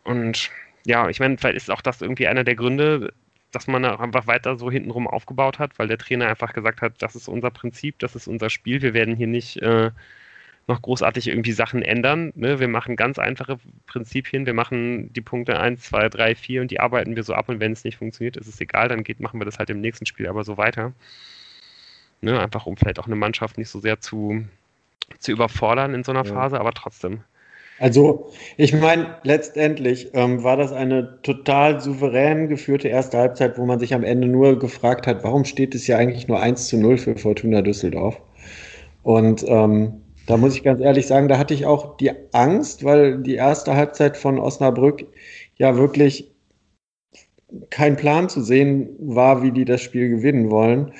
[0.04, 0.52] Und
[0.86, 3.14] ja, ich meine, vielleicht ist auch das irgendwie einer der Gründe,
[3.56, 7.16] dass man einfach weiter so hintenrum aufgebaut hat, weil der Trainer einfach gesagt hat, das
[7.16, 9.92] ist unser Prinzip, das ist unser Spiel, wir werden hier nicht, äh,
[10.68, 12.32] noch großartig irgendwie Sachen ändern.
[12.36, 12.60] Ne?
[12.60, 14.46] Wir machen ganz einfache Prinzipien.
[14.46, 17.60] Wir machen die Punkte 1, 2, 3, 4 und die arbeiten wir so ab und
[17.60, 20.06] wenn es nicht funktioniert, ist es egal, dann geht, machen wir das halt im nächsten
[20.06, 20.94] Spiel aber so weiter.
[22.22, 22.40] Ne?
[22.40, 24.46] Einfach um vielleicht auch eine Mannschaft nicht so sehr zu,
[25.20, 26.34] zu überfordern in so einer ja.
[26.34, 27.22] Phase, aber trotzdem.
[27.80, 33.80] Also, ich meine, letztendlich ähm, war das eine total souverän geführte erste Halbzeit, wo man
[33.80, 36.98] sich am Ende nur gefragt hat, warum steht es ja eigentlich nur 1 zu 0
[36.98, 38.22] für Fortuna Düsseldorf?
[39.04, 43.20] Und ähm, da muss ich ganz ehrlich sagen, da hatte ich auch die Angst, weil
[43.22, 45.06] die erste Halbzeit von Osnabrück
[45.58, 46.32] ja wirklich
[47.70, 50.94] kein Plan zu sehen war, wie die das Spiel gewinnen wollen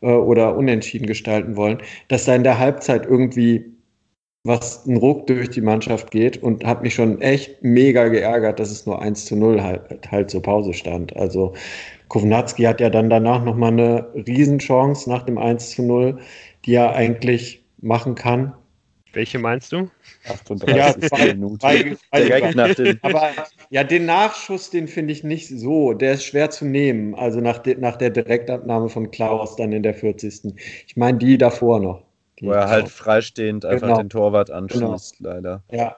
[0.00, 3.79] äh, oder unentschieden gestalten wollen, dass da in der Halbzeit irgendwie
[4.44, 8.70] was ein Ruck durch die Mannschaft geht und hat mich schon echt mega geärgert, dass
[8.70, 11.14] es nur 1 zu 0 halt, halt zur Pause stand.
[11.16, 11.54] Also
[12.08, 16.18] Kovnatski hat ja dann danach nochmal eine Riesenchance nach dem 1 zu 0,
[16.64, 18.54] die er eigentlich machen kann.
[19.12, 19.90] Welche meinst du?
[20.28, 21.60] 38 ja, zwei, Minuten.
[21.60, 23.30] Zwei, zwei, Aber
[23.70, 25.92] ja, den Nachschuss, den finde ich nicht so.
[25.94, 27.14] Der ist schwer zu nehmen.
[27.14, 30.54] Also nach, de, nach der Direktabnahme von Klaus dann in der 40.
[30.86, 32.09] Ich meine die davor noch.
[32.40, 33.98] Wo er halt freistehend einfach genau.
[33.98, 35.30] den Torwart anschließt, genau.
[35.30, 35.62] leider.
[35.70, 35.96] Ja.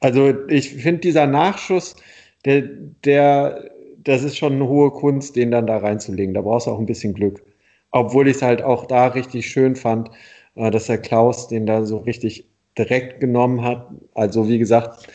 [0.00, 1.96] Also ich finde dieser Nachschuss,
[2.44, 2.62] der,
[3.04, 6.34] der, das ist schon eine hohe Kunst, den dann da reinzulegen.
[6.34, 7.42] Da brauchst du auch ein bisschen Glück.
[7.90, 10.10] Obwohl ich es halt auch da richtig schön fand,
[10.56, 12.46] äh, dass der Klaus den da so richtig
[12.76, 13.88] direkt genommen hat.
[14.14, 15.08] Also wie gesagt,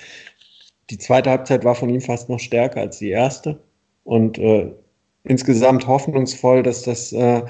[0.90, 3.60] die zweite Halbzeit war von ihm fast noch stärker als die erste.
[4.04, 4.72] Und äh,
[5.24, 7.44] insgesamt hoffnungsvoll, dass das äh,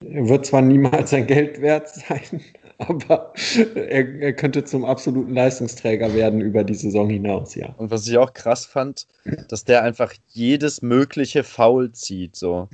[0.00, 2.40] wird zwar niemals sein Geld wert sein,
[2.78, 3.32] aber
[3.74, 7.74] er, er, könnte zum absoluten Leistungsträger werden über die Saison hinaus, ja.
[7.76, 9.06] Und was ich auch krass fand,
[9.48, 12.68] dass der einfach jedes mögliche Foul zieht, so.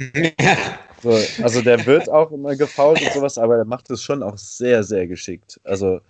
[1.03, 1.11] so
[1.43, 4.85] also der wird auch immer gefault und sowas, aber er macht es schon auch sehr,
[4.85, 5.61] sehr geschickt.
[5.65, 6.01] Also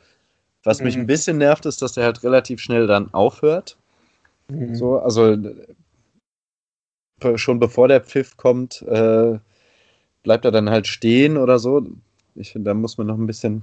[0.62, 1.02] was mich mhm.
[1.02, 3.78] ein bisschen nervt, ist, dass der halt relativ schnell dann aufhört.
[4.48, 4.74] Mhm.
[4.74, 5.36] So, also
[7.36, 9.38] schon bevor der Pfiff kommt, äh,
[10.26, 11.86] bleibt er dann halt stehen oder so.
[12.34, 13.62] Ich finde, da muss man noch ein bisschen.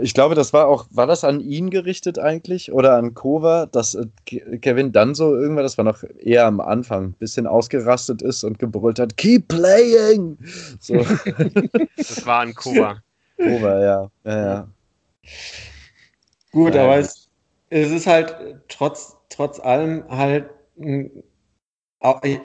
[0.00, 3.94] Ich glaube, das war auch, war das an ihn gerichtet eigentlich oder an Kova, dass
[3.94, 4.06] äh,
[4.58, 8.58] Kevin dann so irgendwann, das war noch eher am Anfang, ein bisschen ausgerastet ist und
[8.58, 10.38] gebrüllt hat, keep playing!
[10.80, 10.94] So.
[11.96, 13.02] Das war an Kova.
[13.36, 14.10] Kova, ja.
[14.24, 14.68] ja, ja.
[16.52, 17.28] Gut, ja, aber es,
[17.68, 18.34] es ist halt
[18.68, 21.22] trotz, trotz allem halt ein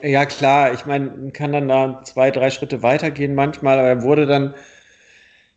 [0.02, 4.02] ja, klar, ich meine, man kann dann da zwei, drei Schritte weitergehen manchmal, aber er
[4.02, 4.54] wurde dann,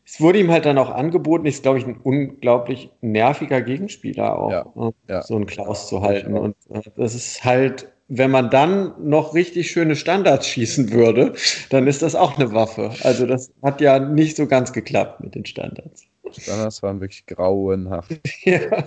[0.05, 4.51] es wurde ihm halt dann auch angeboten, ist, glaube ich, ein unglaublich nerviger Gegenspieler auch,
[4.51, 5.21] ja, ne, ja.
[5.21, 6.35] so einen Klaus zu halten.
[6.35, 11.33] Und äh, das ist halt, wenn man dann noch richtig schöne Standards schießen würde,
[11.69, 12.91] dann ist das auch eine Waffe.
[13.03, 16.05] Also das hat ja nicht so ganz geklappt mit den Standards.
[16.31, 18.19] Standards waren wirklich grauenhaft.
[18.43, 18.83] ja.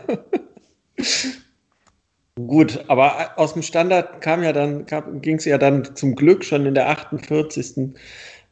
[2.36, 4.86] Gut, aber aus dem Standard kam ja dann,
[5.22, 7.94] ging es ja dann zum Glück schon in der 48.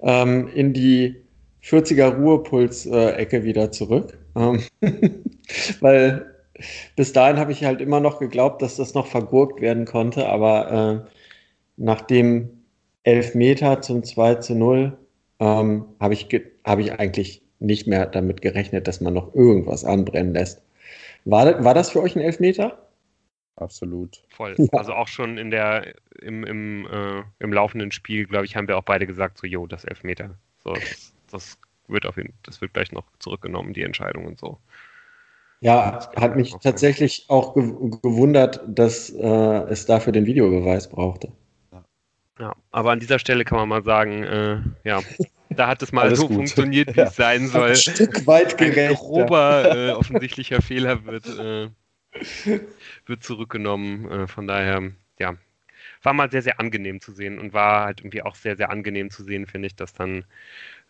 [0.00, 1.16] Ähm, in die
[1.64, 4.18] 40er Ruhepuls-Ecke wieder zurück.
[4.36, 4.62] Ähm,
[5.80, 6.26] weil
[6.96, 11.04] bis dahin habe ich halt immer noch geglaubt, dass das noch vergurkt werden konnte, aber
[11.06, 11.10] äh,
[11.76, 12.50] nach dem
[13.04, 14.96] Elfmeter zum 2 zu 0
[15.40, 16.28] ähm, habe ich,
[16.64, 20.62] hab ich eigentlich nicht mehr damit gerechnet, dass man noch irgendwas anbrennen lässt.
[21.24, 22.81] War, war das für euch ein Elfmeter?
[23.56, 24.22] Absolut.
[24.30, 24.54] Voll.
[24.56, 24.66] Ja.
[24.72, 28.78] Also auch schon in der, im, im, äh, im laufenden Spiel, glaube ich, haben wir
[28.78, 30.34] auch beide gesagt, so, jo, das Elfmeter.
[30.64, 34.58] So, das, das wird auf jeden das wird gleich noch zurückgenommen, die Entscheidung und so.
[35.60, 39.26] Ja, hat mich tatsächlich auch gewundert, dass äh,
[39.68, 41.30] es dafür den Videobeweis brauchte.
[42.40, 45.00] Ja, aber an dieser Stelle kann man mal sagen, äh, ja,
[45.50, 46.36] da hat es mal so gut.
[46.36, 47.06] funktioniert, wie ja.
[47.06, 47.70] es sein soll.
[47.70, 48.90] Ein Stück weit gerecht.
[48.90, 51.68] Ein grober, äh, offensichtlicher Fehler wird äh,
[53.06, 54.10] wird zurückgenommen.
[54.10, 54.82] Äh, von daher,
[55.18, 55.36] ja,
[56.02, 59.10] war mal sehr, sehr angenehm zu sehen und war halt irgendwie auch sehr, sehr angenehm
[59.10, 60.24] zu sehen, finde ich, dass dann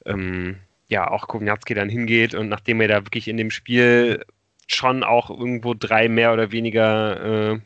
[0.06, 0.56] ähm,
[0.88, 4.24] ja auch Kovnatski dann hingeht und nachdem er da wirklich in dem Spiel
[4.66, 7.60] schon auch irgendwo drei mehr oder weniger äh,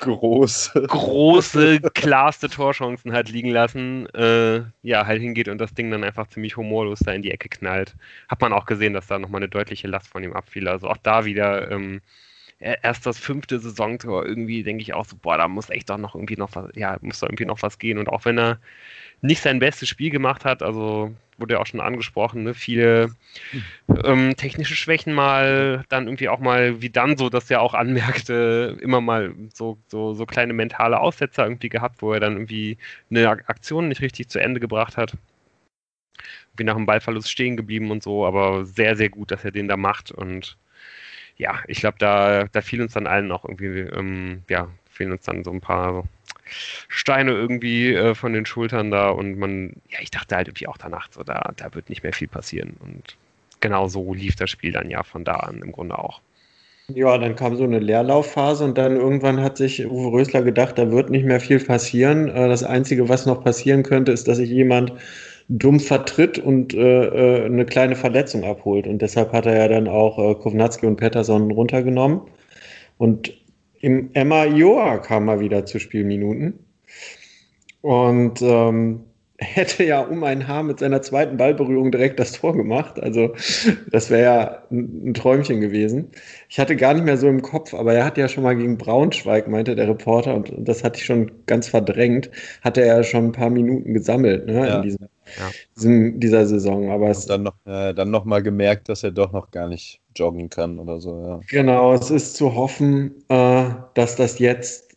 [0.00, 6.04] große, große, klarste Torchancen hat liegen lassen, äh, ja, halt hingeht und das Ding dann
[6.04, 7.96] einfach ziemlich humorlos da in die Ecke knallt.
[8.28, 10.68] Hat man auch gesehen, dass da nochmal eine deutliche Last von ihm abfiel.
[10.68, 12.00] Also auch da wieder ähm,
[12.60, 16.14] erst das fünfte Saisontor irgendwie denke ich auch so, boah, da muss echt doch noch
[16.14, 17.98] irgendwie noch was, ja, muss da irgendwie noch was gehen.
[17.98, 18.60] Und auch wenn er
[19.22, 23.14] nicht sein bestes Spiel gemacht hat, also wurde ja auch schon angesprochen, ne, viele
[24.04, 28.78] ähm, technische Schwächen mal, dann irgendwie auch mal, wie dann so, dass er auch anmerkte,
[28.82, 32.78] immer mal so, so, so kleine mentale Aussetzer irgendwie gehabt, wo er dann irgendwie
[33.10, 35.14] eine Aktion nicht richtig zu Ende gebracht hat.
[36.56, 39.68] wie nach dem Ballverlust stehen geblieben und so, aber sehr, sehr gut, dass er den
[39.68, 40.56] da macht und
[41.38, 45.24] ja, ich glaube, da, da fiel uns dann allen auch irgendwie, ähm, ja, fehlen uns
[45.24, 46.04] dann so ein paar
[46.88, 50.78] Steine irgendwie äh, von den Schultern da und man, ja, ich dachte halt irgendwie auch
[50.78, 53.16] danach so, da, da wird nicht mehr viel passieren und
[53.60, 56.20] genau so lief das Spiel dann ja von da an im Grunde auch.
[56.90, 60.90] Ja, dann kam so eine Leerlaufphase und dann irgendwann hat sich Uwe Rösler gedacht, da
[60.90, 62.28] wird nicht mehr viel passieren.
[62.28, 64.94] Äh, das Einzige, was noch passieren könnte, ist, dass sich jemand
[65.48, 68.86] dumm vertritt und äh, äh, eine kleine Verletzung abholt.
[68.86, 72.20] Und deshalb hat er ja dann auch äh, Kovnatski und Pettersson runtergenommen.
[72.98, 73.32] Und
[73.80, 76.58] im Emma Joa kam mal wieder zu Spielminuten.
[77.80, 79.04] Und ähm,
[79.40, 83.00] hätte ja um ein Haar mit seiner zweiten Ballberührung direkt das Tor gemacht.
[83.00, 83.34] Also
[83.90, 86.10] das wäre ja ein, ein, Träumchen gewesen.
[86.48, 88.78] Ich hatte gar nicht mehr so im Kopf, aber er hat ja schon mal gegen
[88.78, 92.30] Braunschweig, meinte der Reporter, und, und das hatte ich schon ganz verdrängt,
[92.62, 94.76] hatte er ja schon ein paar Minuten gesammelt ne, ja.
[94.76, 95.08] in diesem,
[95.38, 95.50] ja.
[95.76, 96.90] diesem, dieser Saison.
[96.90, 100.00] Aber es, dann noch, äh, dann noch mal gemerkt, dass er doch noch gar nicht
[100.16, 101.16] joggen kann oder so.
[101.16, 101.40] Ja.
[101.48, 104.96] Genau, es ist zu hoffen, äh, dass das jetzt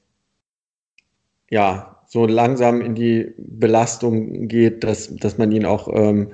[1.52, 6.28] ja so langsam in die Belastung geht, dass, dass man ihn auch ähm,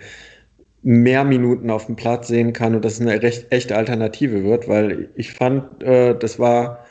[0.81, 4.67] mehr Minuten auf dem Platz sehen kann und dass es eine recht, echte Alternative wird,
[4.67, 6.83] weil ich fand, äh, das war,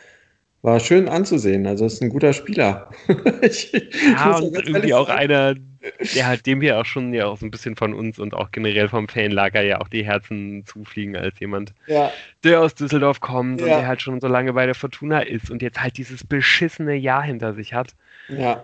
[0.63, 1.67] war schön anzusehen.
[1.67, 2.89] Also es ist ein guter Spieler.
[3.43, 5.57] ich, ja, und irgendwie auch einer,
[6.15, 8.53] der halt dem hier auch schon ja auch so ein bisschen von uns und auch
[8.53, 12.13] generell vom Fanlager ja auch die Herzen zufliegen als jemand, ja.
[12.45, 13.67] der aus Düsseldorf kommt ja.
[13.67, 16.95] und der halt schon so lange bei der Fortuna ist und jetzt halt dieses beschissene
[16.95, 17.97] Jahr hinter sich hat.
[18.29, 18.63] Ja.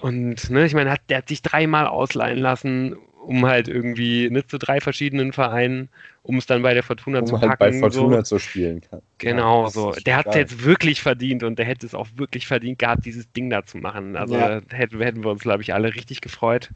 [0.00, 4.46] Und ne, ich meine, hat, der hat sich dreimal ausleihen lassen, um halt irgendwie ne,
[4.46, 5.88] zu drei verschiedenen Vereinen,
[6.22, 7.58] um es dann bei der Fortuna um zu halt packen.
[7.58, 8.36] bei Fortuna so.
[8.36, 9.00] zu spielen kann.
[9.18, 9.92] Genau, ja, so.
[9.92, 13.30] Der hat es jetzt wirklich verdient und der hätte es auch wirklich verdient gehabt, dieses
[13.32, 14.16] Ding da zu machen.
[14.16, 14.60] Also ja.
[14.70, 16.70] hätten, hätten wir uns, glaube ich, alle richtig gefreut.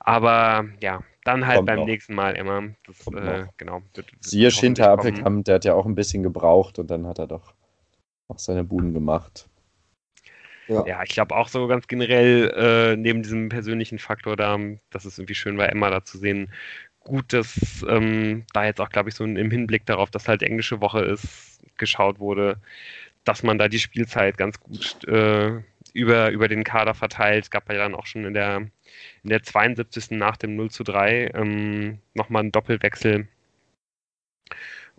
[0.00, 1.86] Aber ja, dann halt Kommt beim noch.
[1.86, 2.62] nächsten Mal immer.
[2.86, 3.82] Das, äh, genau.
[4.20, 4.50] Siehe
[4.90, 7.52] Appelkamp, der hat ja auch ein bisschen gebraucht und dann hat er doch
[8.28, 9.47] auch seine Buden gemacht.
[10.68, 14.58] Ja, ja ich glaube auch so ganz generell, äh, neben diesem persönlichen Faktor da,
[14.90, 16.52] dass es irgendwie schön war, Emma da zu sehen.
[17.00, 20.80] Gut, dass ähm, da jetzt auch, glaube ich, so im Hinblick darauf, dass halt englische
[20.80, 22.60] Woche ist, geschaut wurde,
[23.24, 25.62] dass man da die Spielzeit ganz gut äh,
[25.94, 27.50] über, über den Kader verteilt.
[27.50, 28.56] Gab ja dann auch schon in der,
[29.22, 30.10] in der 72.
[30.12, 33.28] nach dem 0 zu 3 ähm, nochmal einen Doppelwechsel.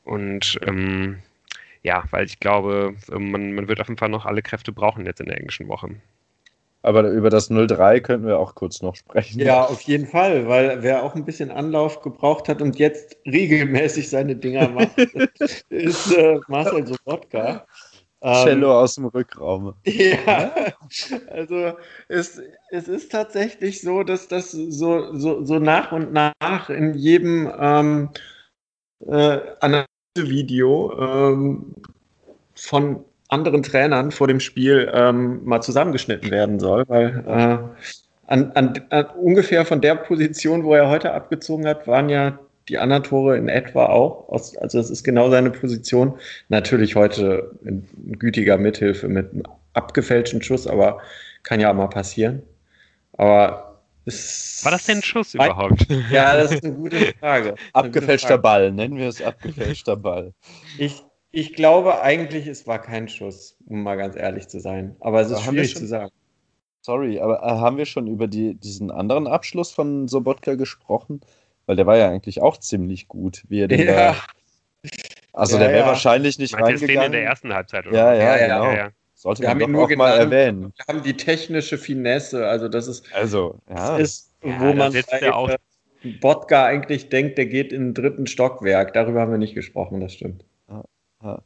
[0.03, 1.22] Und ähm,
[1.84, 5.21] ja, weil ich glaube, man, man wird auf jeden Fall noch alle Kräfte brauchen jetzt
[5.21, 5.89] in der englischen Woche.
[6.82, 9.39] Aber über das 0-3 könnten wir auch kurz noch sprechen.
[9.39, 14.09] Ja, auf jeden Fall, weil wer auch ein bisschen Anlauf gebraucht hat und jetzt regelmäßig
[14.09, 14.97] seine Dinger macht,
[15.69, 17.65] ist äh, Marcel Sobotka.
[18.21, 19.75] Cello ähm, aus dem Rückraum.
[19.86, 20.51] Ja,
[21.30, 21.73] also
[22.09, 27.49] es, es ist tatsächlich so, dass das so, so, so nach und nach in jedem
[27.57, 28.09] ähm,
[29.07, 29.39] äh,
[30.28, 31.76] Video ähm,
[32.55, 37.57] von anderen Trainern vor dem Spiel ähm, mal zusammengeschnitten werden soll, weil äh,
[38.28, 42.78] an, an, an, ungefähr von der Position, wo er heute abgezogen hat, waren ja die
[42.78, 44.30] anderen Tore in etwa auch.
[44.30, 46.13] Aus, also es ist genau seine Position.
[46.49, 47.88] Natürlich heute in
[48.20, 49.43] gütiger Mithilfe mit einem
[49.74, 50.99] abgefälschten Schuss, aber
[51.43, 52.43] kann ja auch mal passieren.
[53.13, 53.80] Aber
[54.64, 55.88] war das denn ein Schuss überhaupt?
[56.12, 57.55] Ja, das ist eine gute Frage.
[57.74, 60.34] Abgefälschter Ball, nennen wir es abgefälschter Ball.
[60.78, 64.95] Ich, ich glaube eigentlich, es war kein Schuss, um mal ganz ehrlich zu sein.
[64.99, 66.12] Aber es ist aber schwierig schon, zu sagen.
[66.82, 71.22] Sorry, aber äh, haben wir schon über die, diesen anderen Abschluss von Sobotka gesprochen?
[71.66, 74.14] Weil der war ja eigentlich auch ziemlich gut, wie er den ja.
[74.14, 74.16] da.
[75.34, 75.88] Also ja, der wäre ja.
[75.88, 77.07] wahrscheinlich nicht Meinst reingegangen.
[77.07, 77.95] in der ersten Halbzeit, oder?
[77.95, 78.89] Ja, ja, ja, genau.
[79.14, 80.74] Sollte wir man doch auch genannt, mal erwähnen.
[80.78, 83.97] Wir haben die technische Finesse, also das ist, also, ja.
[83.97, 85.49] das ist wo ja, man bei auch
[86.21, 88.93] Bodka eigentlich denkt, der geht in den dritten Stockwerk.
[88.93, 90.45] Darüber haben wir nicht gesprochen, das stimmt.
[90.69, 90.83] Ja,
[91.23, 91.41] ja.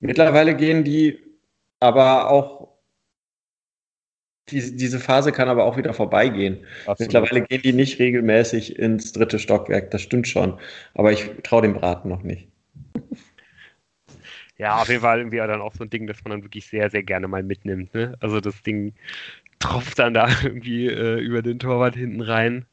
[0.00, 1.18] Mittlerweile gehen die
[1.80, 2.68] aber auch,
[4.50, 6.66] die, diese Phase kann aber auch wieder vorbeigehen.
[6.86, 7.00] Absolut.
[7.00, 10.58] Mittlerweile gehen die nicht regelmäßig ins dritte Stockwerk, das stimmt schon.
[10.94, 12.48] Aber ich traue dem Braten noch nicht.
[14.58, 16.90] Ja, auf jeden Fall irgendwie dann auch so ein Ding, das man dann wirklich sehr,
[16.90, 17.94] sehr gerne mal mitnimmt.
[17.94, 18.16] Ne?
[18.18, 18.92] Also das Ding
[19.58, 22.66] tropft dann da irgendwie äh, über den Torwart hinten rein.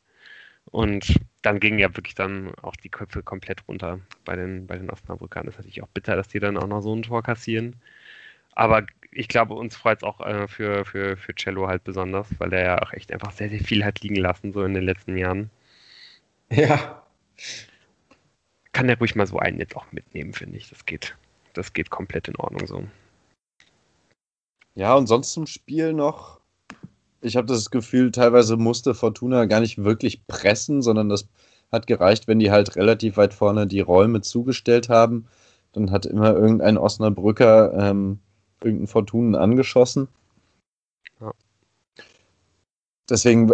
[0.72, 4.90] Und dann gingen ja wirklich dann auch die Köpfe komplett runter bei den, bei den
[4.90, 5.46] Osnabrückern.
[5.46, 7.76] Das ist natürlich auch bitter, dass die dann auch noch so ein Tor kassieren.
[8.54, 12.52] Aber ich glaube, uns freut es auch äh, für, für, für Cello halt besonders, weil
[12.54, 15.18] er ja auch echt einfach sehr, sehr viel hat liegen lassen, so in den letzten
[15.18, 15.50] Jahren.
[16.52, 17.04] Ja.
[18.72, 20.70] Kann der ruhig mal so einen jetzt auch mitnehmen, finde ich.
[20.70, 21.16] Das geht
[21.56, 22.88] das geht komplett in Ordnung so.
[24.76, 26.35] Ja, und sonst zum Spiel noch.
[27.22, 31.28] Ich habe das Gefühl, teilweise musste Fortuna gar nicht wirklich pressen, sondern das
[31.72, 35.28] hat gereicht, wenn die halt relativ weit vorne die Räume zugestellt haben.
[35.74, 38.20] Dann hat immer irgendein Osnabrücker ähm,
[38.62, 40.08] irgendeinen Fortunen angeschossen.
[41.20, 41.32] Ja.
[43.10, 43.52] Deswegen,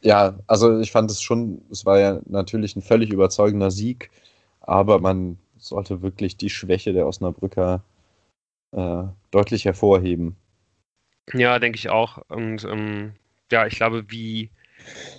[0.00, 4.10] ja, also ich fand es schon, es war ja natürlich ein völlig überzeugender Sieg,
[4.60, 7.82] aber man sollte wirklich die Schwäche der Osnabrücker
[8.72, 10.36] äh, deutlich hervorheben.
[11.34, 12.18] Ja, denke ich auch.
[12.28, 13.12] Und ähm,
[13.50, 14.50] ja, ich glaube, wie,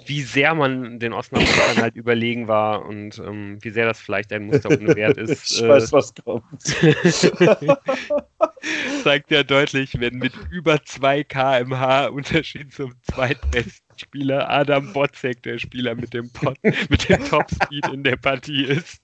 [0.05, 4.45] wie sehr man den Osnabrückern halt überlegen war und ähm, wie sehr das vielleicht ein
[4.45, 5.51] Muster ohne Wert ist.
[5.51, 6.63] ich äh, weiß, was kommt.
[9.03, 15.59] zeigt ja deutlich, wenn mit über 2 kmh Unterschied zum zweitbesten Spieler Adam Botzek der
[15.59, 19.01] Spieler mit dem, Pot, mit dem Topspeed in der Partie ist.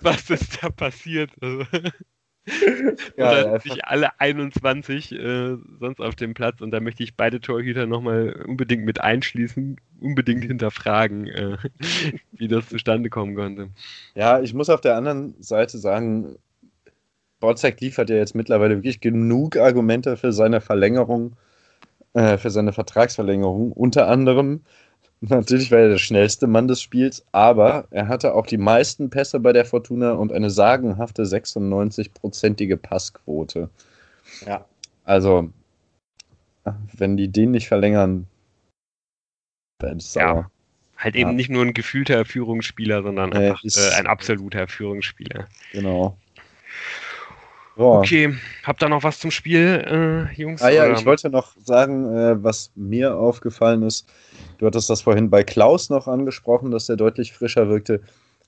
[0.00, 1.30] was ist da passiert?
[3.16, 7.16] Ja, da sind sich alle 21 äh, sonst auf dem Platz und da möchte ich
[7.16, 11.56] beide Torhüter nochmal unbedingt mit einschließen, unbedingt hinterfragen, äh,
[12.32, 13.70] wie das zustande kommen konnte.
[14.14, 16.36] Ja, ich muss auf der anderen Seite sagen,
[17.40, 21.36] Borzek liefert ja jetzt mittlerweile wirklich genug Argumente für seine Verlängerung,
[22.14, 23.72] äh, für seine Vertragsverlängerung.
[23.72, 24.62] Unter anderem
[25.28, 29.40] Natürlich war er der schnellste Mann des Spiels, aber er hatte auch die meisten Pässe
[29.40, 33.70] bei der Fortuna und eine sagenhafte 96-prozentige Passquote.
[34.46, 34.66] Ja.
[35.04, 35.50] Also,
[36.92, 38.26] wenn die den nicht verlängern,
[39.78, 40.50] dann ist ja.
[40.96, 41.36] Halt eben ja.
[41.36, 45.48] nicht nur ein gefühlter Führungsspieler, sondern einfach äh, ein absoluter Führungsspieler.
[45.72, 46.16] Genau.
[47.76, 47.94] So.
[47.94, 50.62] Okay, habt ihr noch was zum Spiel, äh, Jungs?
[50.62, 50.96] Ah ja, oder?
[50.96, 54.08] ich wollte noch sagen, äh, was mir aufgefallen ist.
[54.58, 58.00] Du hattest das vorhin bei Klaus noch angesprochen, dass er deutlich frischer wirkte.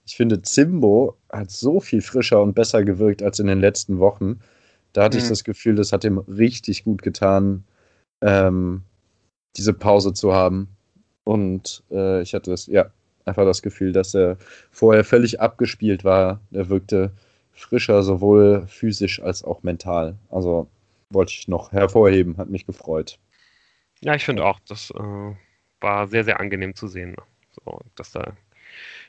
[0.06, 4.38] Ich finde, Zimbo hat so viel frischer und besser gewirkt als in den letzten Wochen.
[4.92, 5.24] Da hatte mhm.
[5.24, 7.64] ich das Gefühl, das hat ihm richtig gut getan,
[8.20, 8.82] ähm,
[9.56, 10.68] diese Pause zu haben.
[11.24, 12.86] Und äh, ich hatte das, ja,
[13.24, 14.36] einfach das Gefühl, dass er
[14.70, 16.40] vorher völlig abgespielt war.
[16.52, 17.10] Er wirkte
[17.56, 20.16] frischer, sowohl physisch als auch mental.
[20.30, 20.68] Also
[21.10, 23.18] wollte ich noch hervorheben, hat mich gefreut.
[24.00, 25.34] Ja, ich finde auch, das äh,
[25.80, 27.16] war sehr, sehr angenehm zu sehen.
[27.52, 28.36] So, dass da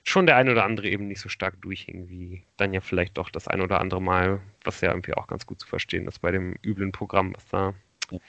[0.04, 3.30] schon der ein oder andere eben nicht so stark durchhing, wie dann ja vielleicht doch
[3.30, 6.32] das ein oder andere Mal, was ja irgendwie auch ganz gut zu verstehen ist bei
[6.32, 7.74] dem üblen Programm, was da
[8.12, 8.20] ja,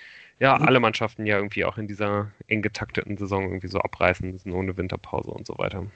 [0.40, 4.52] ja alle Mannschaften ja irgendwie auch in dieser eng getakteten Saison irgendwie so abreißen müssen,
[4.52, 5.86] ohne Winterpause und so weiter.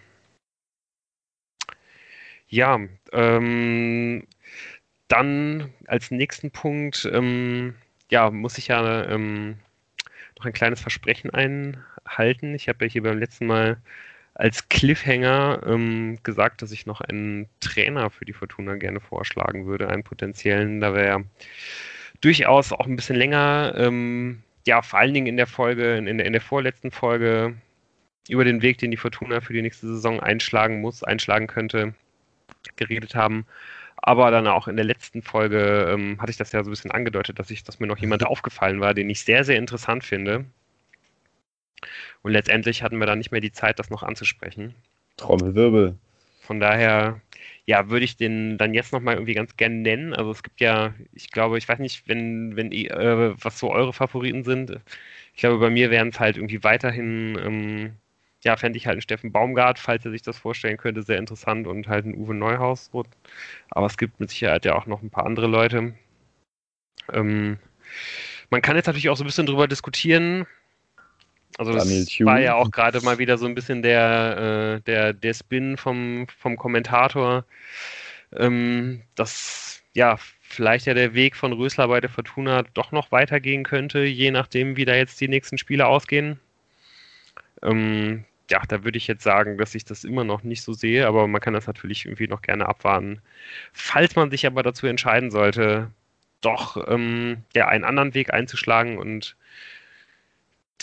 [2.52, 2.78] Ja,
[3.12, 4.24] ähm,
[5.08, 7.76] dann als nächsten Punkt, ähm,
[8.10, 9.56] ja, muss ich ja ähm,
[10.38, 12.54] noch ein kleines Versprechen einhalten.
[12.54, 13.78] Ich habe ja hier beim letzten Mal
[14.34, 19.88] als Cliffhanger ähm, gesagt, dass ich noch einen Trainer für die Fortuna gerne vorschlagen würde,
[19.88, 20.82] einen potenziellen.
[20.82, 21.24] Da wäre
[22.20, 26.32] durchaus auch ein bisschen länger, ähm, ja, vor allen Dingen in der Folge, in in
[26.32, 27.56] der vorletzten Folge
[28.28, 31.94] über den Weg, den die Fortuna für die nächste Saison einschlagen muss, einschlagen könnte,
[32.76, 33.46] geredet haben.
[33.96, 36.90] Aber dann auch in der letzten Folge ähm, hatte ich das ja so ein bisschen
[36.90, 40.44] angedeutet, dass, ich, dass mir noch jemand aufgefallen war, den ich sehr, sehr interessant finde.
[42.22, 44.74] Und letztendlich hatten wir dann nicht mehr die Zeit, das noch anzusprechen.
[45.16, 45.96] Trommelwirbel.
[46.40, 47.20] Von daher,
[47.66, 50.14] ja, würde ich den dann jetzt nochmal irgendwie ganz gerne nennen.
[50.14, 53.92] Also es gibt ja, ich glaube, ich weiß nicht, wenn, wenn äh, was so eure
[53.92, 54.80] Favoriten sind.
[55.34, 57.92] Ich glaube, bei mir wären es halt irgendwie weiterhin ähm,
[58.44, 61.66] ja, fände ich halt einen Steffen Baumgart, falls er sich das vorstellen könnte, sehr interessant
[61.66, 62.90] und halt einen Uwe Neuhaus.
[63.70, 65.94] Aber es gibt mit Sicherheit ja auch noch ein paar andere Leute.
[67.12, 67.58] Ähm,
[68.50, 70.46] man kann jetzt natürlich auch so ein bisschen drüber diskutieren.
[71.58, 71.86] Also das
[72.20, 76.26] war ja auch gerade mal wieder so ein bisschen der, äh, der, der Spin vom,
[76.38, 77.44] vom Kommentator,
[78.34, 83.64] ähm, dass ja vielleicht ja der Weg von Rösler bei der Fortuna doch noch weitergehen
[83.64, 86.40] könnte, je nachdem, wie da jetzt die nächsten Spiele ausgehen.
[87.62, 91.06] Ähm, ja, da würde ich jetzt sagen, dass ich das immer noch nicht so sehe,
[91.06, 93.20] aber man kann das natürlich irgendwie noch gerne abwarten.
[93.72, 95.90] Falls man sich aber dazu entscheiden sollte,
[96.40, 99.36] doch ähm, ja, einen anderen Weg einzuschlagen und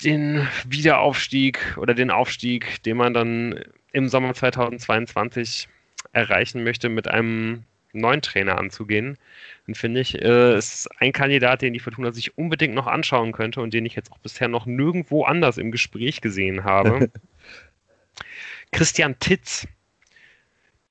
[0.03, 5.67] den Wiederaufstieg oder den Aufstieg, den man dann im Sommer 2022
[6.13, 9.17] erreichen möchte, mit einem neuen Trainer anzugehen,
[9.65, 13.61] dann finde ich, äh, ist ein Kandidat, den die Fortuna sich unbedingt noch anschauen könnte
[13.61, 17.09] und den ich jetzt auch bisher noch nirgendwo anders im Gespräch gesehen habe.
[18.71, 19.67] Christian Titz.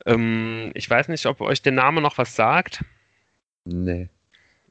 [0.07, 2.85] Ähm, ich weiß nicht, ob euch der Name noch was sagt.
[3.65, 4.09] Nee.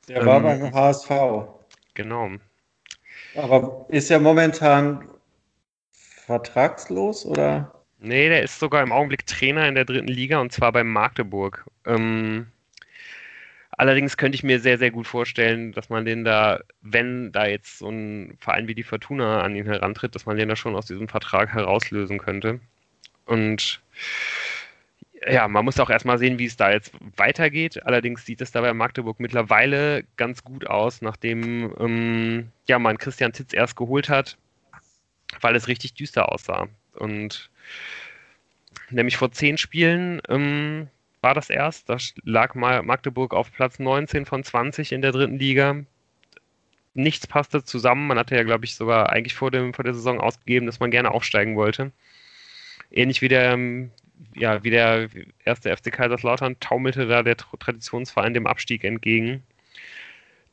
[0.08, 1.10] Der ähm, war beim HSV.
[1.94, 2.32] Genau.
[3.36, 5.08] Aber ist er momentan
[5.92, 7.77] vertragslos oder?
[8.00, 11.66] Nee, der ist sogar im Augenblick Trainer in der dritten Liga und zwar bei Magdeburg.
[11.86, 12.48] Ähm,
[13.78, 17.78] Allerdings könnte ich mir sehr, sehr gut vorstellen, dass man den da, wenn da jetzt
[17.78, 20.88] so ein Verein wie die Fortuna an ihn herantritt, dass man den da schon aus
[20.88, 22.60] diesem Vertrag herauslösen könnte.
[23.28, 23.80] Und
[25.30, 27.86] ja, man muss auch erstmal sehen, wie es da jetzt weitergeht.
[27.86, 33.34] Allerdings sieht es da bei Magdeburg mittlerweile ganz gut aus, nachdem ähm, ja, man Christian
[33.34, 34.38] Titz erst geholt hat,
[35.42, 36.68] weil es richtig düster aussah.
[36.94, 37.50] Und
[38.90, 40.88] nämlich vor zehn Spielen ähm,
[41.22, 41.90] war das erst.
[41.90, 45.84] Da lag Magdeburg auf Platz 19 von 20 in der dritten Liga.
[46.94, 48.08] Nichts passte zusammen.
[48.08, 50.92] Man hatte ja, glaube ich, sogar eigentlich vor, dem, vor der Saison ausgegeben, dass man
[50.92, 51.92] gerne aufsteigen wollte.
[52.92, 53.58] Ähnlich wie der,
[54.36, 55.10] ja, wie der
[55.44, 59.44] erste FC Kaiserslautern taumelte da der Traditionsverein dem Abstieg entgegen.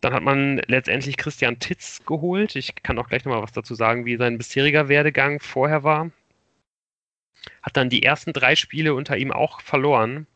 [0.04, 2.56] Dann hat man letztendlich Christian Titz geholt.
[2.56, 6.10] Ich kann auch gleich nochmal was dazu sagen, wie sein bisheriger Werdegang vorher war.
[7.62, 10.26] Hat dann die ersten drei Spiele unter ihm auch verloren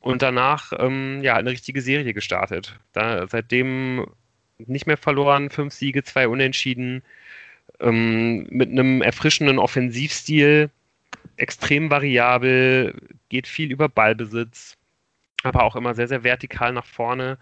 [0.00, 2.78] und danach ähm, ja eine richtige Serie gestartet.
[2.92, 4.06] Da, seitdem
[4.58, 7.02] nicht mehr verloren, fünf Siege, zwei Unentschieden,
[7.80, 10.68] ähm, mit einem erfrischenden Offensivstil,
[11.38, 12.94] extrem variabel,
[13.30, 14.76] geht viel über Ballbesitz,
[15.42, 17.38] aber auch immer sehr, sehr vertikal nach vorne.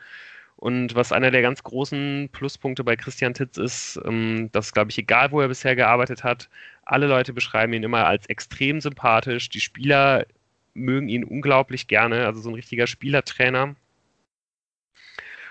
[0.59, 4.99] Und was einer der ganz großen Pluspunkte bei Christian Titz ist, ähm, dass, glaube ich,
[4.99, 6.49] egal wo er bisher gearbeitet hat,
[6.85, 9.49] alle Leute beschreiben ihn immer als extrem sympathisch.
[9.51, 10.27] Die Spieler
[10.75, 13.77] mögen ihn unglaublich gerne, also so ein richtiger Spielertrainer.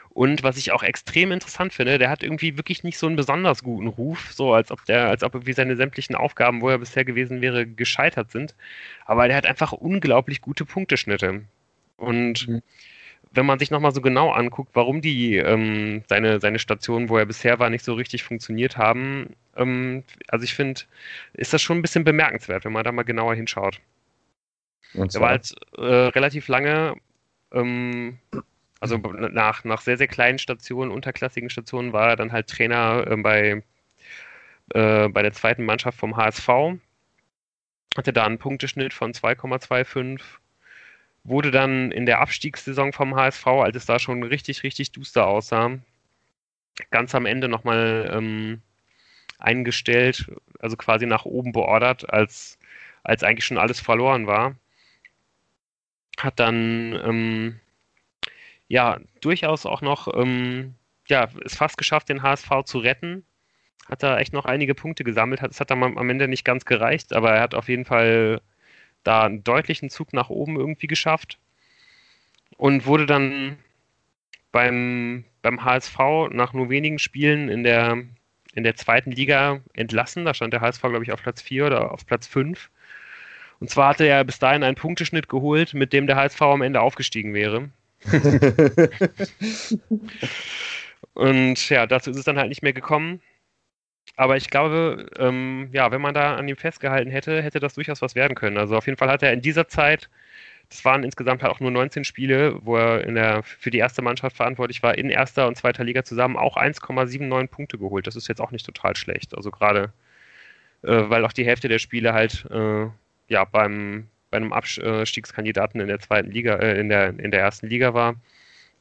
[0.09, 3.63] Und was ich auch extrem interessant finde, der hat irgendwie wirklich nicht so einen besonders
[3.63, 7.05] guten Ruf, so als ob der, als ob irgendwie seine sämtlichen Aufgaben, wo er bisher
[7.05, 8.55] gewesen wäre, gescheitert sind.
[9.05, 11.43] Aber der hat einfach unglaublich gute Punkteschnitte.
[11.95, 12.61] Und mhm.
[13.37, 17.25] Wenn man sich nochmal so genau anguckt, warum die ähm, seine, seine Stationen, wo er
[17.27, 20.81] bisher war, nicht so richtig funktioniert haben, ähm, also ich finde,
[21.33, 23.79] ist das schon ein bisschen bemerkenswert, wenn man da mal genauer hinschaut.
[24.93, 26.95] Und er war halt äh, relativ lange,
[27.51, 28.17] ähm,
[28.79, 33.17] also nach, nach sehr, sehr kleinen Stationen, unterklassigen Stationen, war er dann halt Trainer äh,
[33.17, 33.63] bei,
[34.73, 36.49] äh, bei der zweiten Mannschaft vom HSV.
[37.95, 40.21] Hatte da einen Punkteschnitt von 2,25.
[41.27, 45.77] Wurde dann in der Abstiegssaison vom HSV, als es da schon richtig, richtig duster aussah,
[46.89, 48.61] ganz am Ende nochmal ähm,
[49.39, 52.57] eingestellt, also quasi nach oben beordert, als,
[53.03, 54.55] als eigentlich schon alles verloren war
[56.17, 57.59] hat dann ähm,
[58.67, 60.75] ja durchaus auch noch ähm,
[61.07, 63.25] ja es fast geschafft, den HSV zu retten.
[63.89, 65.41] Hat da echt noch einige Punkte gesammelt.
[65.43, 68.41] Es hat dann am Ende nicht ganz gereicht, aber er hat auf jeden Fall
[69.07, 71.39] da einen deutlichen Zug nach oben irgendwie geschafft
[72.57, 73.57] und wurde dann
[74.51, 75.97] beim, beim HSV
[76.31, 78.03] nach nur wenigen Spielen in der,
[78.53, 80.25] in der zweiten Liga entlassen.
[80.25, 82.69] Da stand der HSV, glaube ich, auf Platz 4 oder auf Platz 5.
[83.59, 86.81] Und zwar hatte er bis dahin einen Punkteschnitt geholt, mit dem der HSV am Ende
[86.81, 87.69] aufgestiegen wäre.
[91.13, 93.21] und ja, dazu ist es dann halt nicht mehr gekommen.
[94.17, 98.01] Aber ich glaube, ähm, ja, wenn man da an ihm festgehalten hätte, hätte das durchaus
[98.01, 98.57] was werden können.
[98.57, 100.09] Also auf jeden Fall hat er in dieser Zeit,
[100.69, 104.35] das waren insgesamt halt auch nur 19 Spiele, wo er der, für die erste Mannschaft
[104.37, 108.07] verantwortlich war, in erster und zweiter Liga zusammen auch 1,79 Punkte geholt.
[108.07, 109.37] Das ist jetzt auch nicht total schlecht.
[109.37, 109.93] Also gerade,
[110.83, 112.87] äh, weil auch die Hälfte der Spiele halt äh,
[113.29, 117.67] ja, beim, bei einem Abstiegskandidaten in der zweiten Liga, äh, in, der, in der ersten
[117.67, 118.15] Liga war,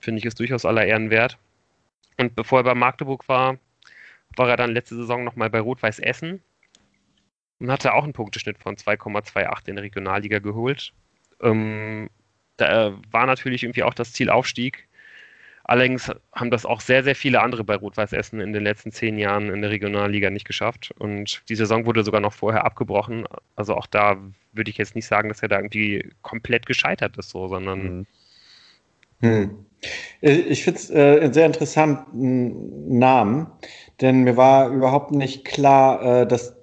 [0.01, 1.39] finde ich es durchaus aller Ehren wert.
[2.19, 3.59] Und bevor er bei Magdeburg war,
[4.37, 6.43] war er dann letzte Saison nochmal bei Rot-Weiß Essen
[7.59, 10.93] und hatte auch einen Punkteschnitt von 2,28 in der Regionalliga geholt.
[11.41, 12.09] Ähm,
[12.57, 14.89] da war natürlich irgendwie auch das Ziel Aufstieg.
[15.65, 19.19] Allerdings haben das auch sehr, sehr viele andere bei Rot-Weiß Essen in den letzten zehn
[19.19, 20.93] Jahren in der Regionalliga nicht geschafft.
[20.97, 23.27] Und die Saison wurde sogar noch vorher abgebrochen.
[23.57, 24.17] Also auch da
[24.53, 27.83] würde ich jetzt nicht sagen, dass er da irgendwie komplett gescheitert ist, so, sondern.
[27.83, 28.07] Hm.
[29.21, 29.51] Hm.
[30.21, 33.47] Ich finde es äh, einen sehr interessanten Namen,
[34.01, 36.57] denn mir war überhaupt nicht klar, äh, dass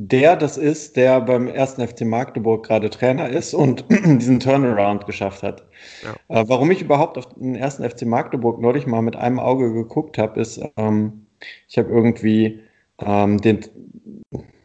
[0.00, 5.42] der das ist, der beim ersten FC Magdeburg gerade Trainer ist und diesen Turnaround geschafft
[5.42, 5.64] hat.
[6.04, 6.40] Ja.
[6.40, 10.16] Äh, warum ich überhaupt auf den ersten FC Magdeburg neulich mal mit einem Auge geguckt
[10.16, 11.26] habe, ist, ähm,
[11.68, 12.60] ich habe irgendwie
[13.00, 13.60] ähm, den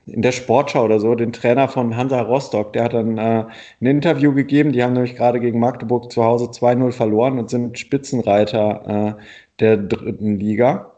[0.06, 3.46] in der Sportschau oder so den Trainer von Hansa Rostock, der hat dann äh,
[3.82, 7.80] ein Interview gegeben, die haben nämlich gerade gegen Magdeburg zu Hause 2-0 verloren und sind
[7.80, 9.24] Spitzenreiter äh,
[9.60, 10.94] der dritten Liga.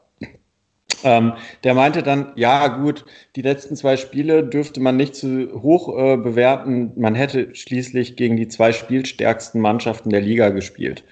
[1.03, 1.33] Ähm,
[1.63, 6.17] der meinte dann, ja gut, die letzten zwei Spiele dürfte man nicht zu hoch äh,
[6.17, 6.93] bewerten.
[6.95, 11.03] Man hätte schließlich gegen die zwei spielstärksten Mannschaften der Liga gespielt.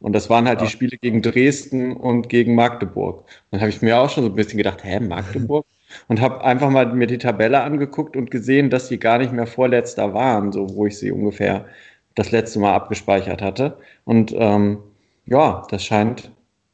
[0.00, 0.66] Und das waren halt ja.
[0.66, 3.24] die Spiele gegen Dresden und gegen Magdeburg.
[3.50, 5.66] Dann habe ich mir auch schon so ein bisschen gedacht, hä, Magdeburg?
[6.08, 9.46] Und habe einfach mal mir die Tabelle angeguckt und gesehen, dass sie gar nicht mehr
[9.46, 11.66] vorletzter waren, so wo ich sie ungefähr
[12.14, 13.76] das letzte Mal abgespeichert hatte.
[14.04, 14.78] Und ähm,
[15.26, 16.30] ja, das scheint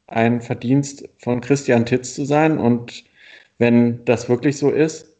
[0.07, 2.57] ein Verdienst von Christian Titz zu sein.
[2.57, 3.03] Und
[3.57, 5.15] wenn das wirklich so ist,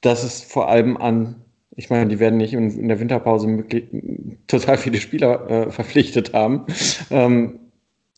[0.00, 1.36] dass es vor allem an,
[1.76, 3.64] ich meine, die werden nicht in, der Winterpause
[4.46, 6.66] total viele Spieler äh, verpflichtet haben,
[7.10, 7.60] ähm,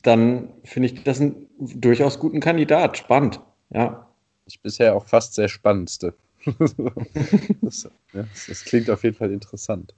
[0.01, 2.97] dann finde ich das einen durchaus guten Kandidat.
[2.97, 4.07] Spannend, ja.
[4.45, 6.13] Ich bisher auch fast sehr spannendste.
[7.61, 9.93] das, ja, das, klingt auf jeden Fall interessant.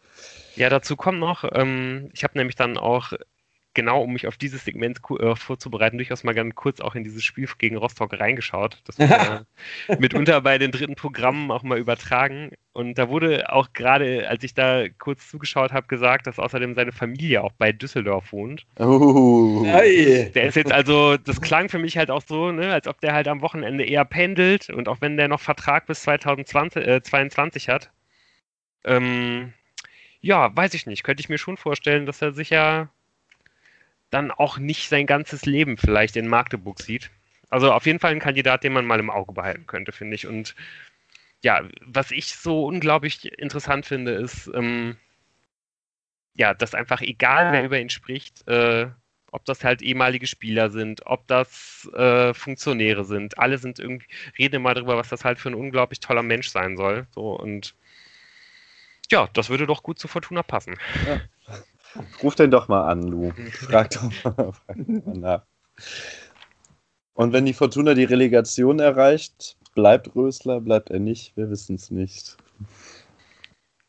[0.55, 3.13] Ja, dazu kommt noch, ähm, ich habe nämlich dann auch
[3.75, 7.23] genau, um mich auf dieses Segment äh, vorzubereiten, durchaus mal ganz kurz auch in dieses
[7.23, 8.81] Spiel gegen Rostock reingeschaut.
[8.85, 9.45] Das wurde
[9.87, 12.51] äh, mitunter bei den dritten Programmen auch mal übertragen.
[12.73, 16.91] Und da wurde auch gerade, als ich da kurz zugeschaut habe, gesagt, dass außerdem seine
[16.91, 18.65] Familie auch bei Düsseldorf wohnt.
[18.79, 19.63] Oh.
[19.63, 23.13] Der ist jetzt also, das klang für mich halt auch so, ne, als ob der
[23.13, 27.91] halt am Wochenende eher pendelt und auch wenn der noch Vertrag bis 2022 äh, hat.
[28.83, 29.53] Ähm,
[30.21, 31.03] ja, weiß ich nicht.
[31.03, 32.89] Könnte ich mir schon vorstellen, dass er sicher
[34.09, 37.11] dann auch nicht sein ganzes Leben vielleicht in Magdeburg sieht.
[37.49, 40.27] Also auf jeden Fall ein Kandidat, den man mal im Auge behalten könnte, finde ich.
[40.27, 40.55] Und
[41.41, 44.97] ja, was ich so unglaublich interessant finde, ist, ähm,
[46.33, 48.87] ja, dass einfach egal, wer über ihn spricht, äh,
[49.31, 54.55] ob das halt ehemalige Spieler sind, ob das äh, Funktionäre sind, alle sind irgendwie, reden
[54.55, 57.05] immer darüber, was das halt für ein unglaublich toller Mensch sein soll.
[57.13, 57.75] So und
[59.11, 60.75] ja, das würde doch gut zu Fortuna passen.
[61.05, 61.21] Ja.
[62.21, 63.31] Ruf den doch mal an, Lu.
[63.51, 65.45] Frag doch mal, frag mal nach.
[67.13, 71.35] Und wenn die Fortuna die Relegation erreicht, bleibt Rösler, bleibt er nicht?
[71.37, 72.37] Wir wissen es nicht.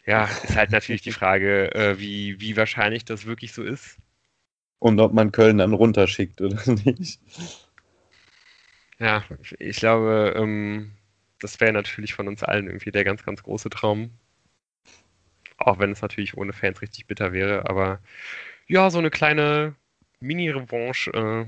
[0.04, 3.96] Ja, ist halt natürlich die Frage, äh, wie, wie wahrscheinlich das wirklich so ist.
[4.78, 7.20] Und ob man Köln dann runterschickt oder nicht.
[8.98, 9.24] Ja,
[9.58, 10.92] ich glaube, ähm,
[11.40, 14.10] das wäre natürlich von uns allen irgendwie der ganz, ganz große Traum.
[15.66, 17.68] Auch wenn es natürlich ohne Fans richtig bitter wäre.
[17.68, 17.98] Aber
[18.68, 19.74] ja, so eine kleine
[20.20, 21.46] Mini-Revanche äh,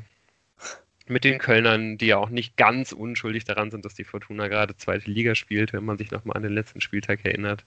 [1.06, 4.76] mit den Kölnern, die ja auch nicht ganz unschuldig daran sind, dass die Fortuna gerade
[4.76, 7.64] zweite Liga spielt, wenn man sich nochmal an den letzten Spieltag erinnert.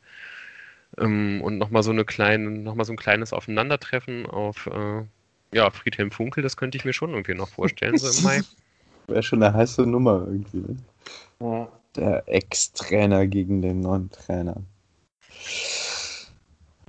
[0.97, 5.03] Ähm, und nochmal so eine kleine, nochmal so ein kleines Aufeinandertreffen auf äh,
[5.53, 8.41] ja, Friedhelm Funkel, das könnte ich mir schon irgendwie noch vorstellen, so im Mai.
[9.07, 10.77] Wäre schon eine heiße Nummer irgendwie, ne?
[11.39, 11.67] Ja.
[11.95, 14.61] Der Ex-Trainer gegen den neuen Trainer.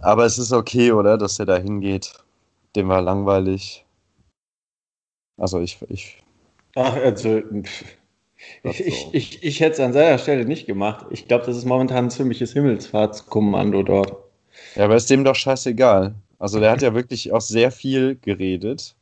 [0.03, 2.12] Aber es ist okay, oder, dass er da hingeht.
[2.74, 3.84] Dem war langweilig.
[5.36, 5.78] Also ich.
[5.88, 6.22] ich
[6.74, 7.42] Ach, also.
[8.64, 11.07] Ich, ich, ich, ich hätte es an seiner Stelle nicht gemacht.
[11.11, 14.16] Ich glaube, das ist momentan ein ziemliches Himmelsfahrtskommando dort.
[14.74, 16.14] Ja, aber ist dem doch scheißegal.
[16.38, 18.96] Also der hat ja wirklich auch sehr viel geredet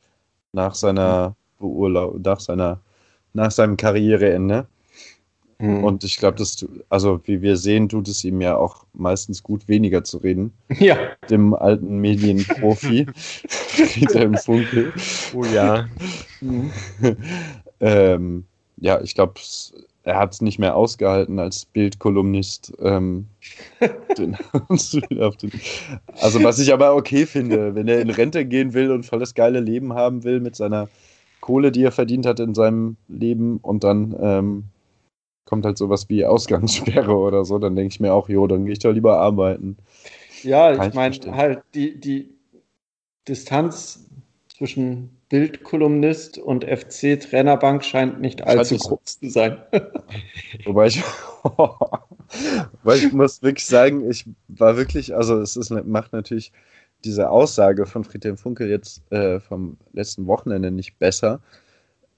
[0.52, 2.80] nach seiner Beurlaubung, nach seiner,
[3.32, 4.66] nach seinem Karriereende.
[5.60, 5.84] Mhm.
[5.84, 9.42] Und ich glaube, dass du, also wie wir sehen, tut es ihm ja auch meistens
[9.42, 10.52] gut, weniger zu reden.
[10.80, 10.96] Ja.
[11.28, 13.06] Dem alten Medienprofi,
[13.48, 14.92] Friedhelm Funkel.
[15.34, 15.86] Oh ja.
[17.80, 18.44] ähm,
[18.78, 19.34] ja, ich glaube,
[20.04, 22.72] er hat es nicht mehr ausgehalten als Bildkolumnist.
[22.80, 23.26] Ähm,
[26.18, 29.34] also was ich aber okay finde, wenn er in Rente gehen will und voll das
[29.34, 30.88] geile Leben haben will mit seiner
[31.40, 34.64] Kohle, die er verdient hat in seinem Leben und dann ähm,
[35.50, 38.72] kommt halt sowas wie Ausgangssperre oder so, dann denke ich mir auch, jo, dann gehe
[38.72, 39.76] ich doch lieber arbeiten.
[40.44, 42.30] Ja, Kann ich meine, halt die, die
[43.26, 44.06] Distanz
[44.56, 49.58] zwischen Bildkolumnist und FC-Trainerbank scheint nicht allzu groß zu sein.
[50.64, 51.02] wobei, ich,
[51.42, 56.52] wobei ich muss wirklich sagen, ich war wirklich, also es ist, macht natürlich
[57.04, 61.40] diese Aussage von Friedhelm Funkel jetzt äh, vom letzten Wochenende nicht besser,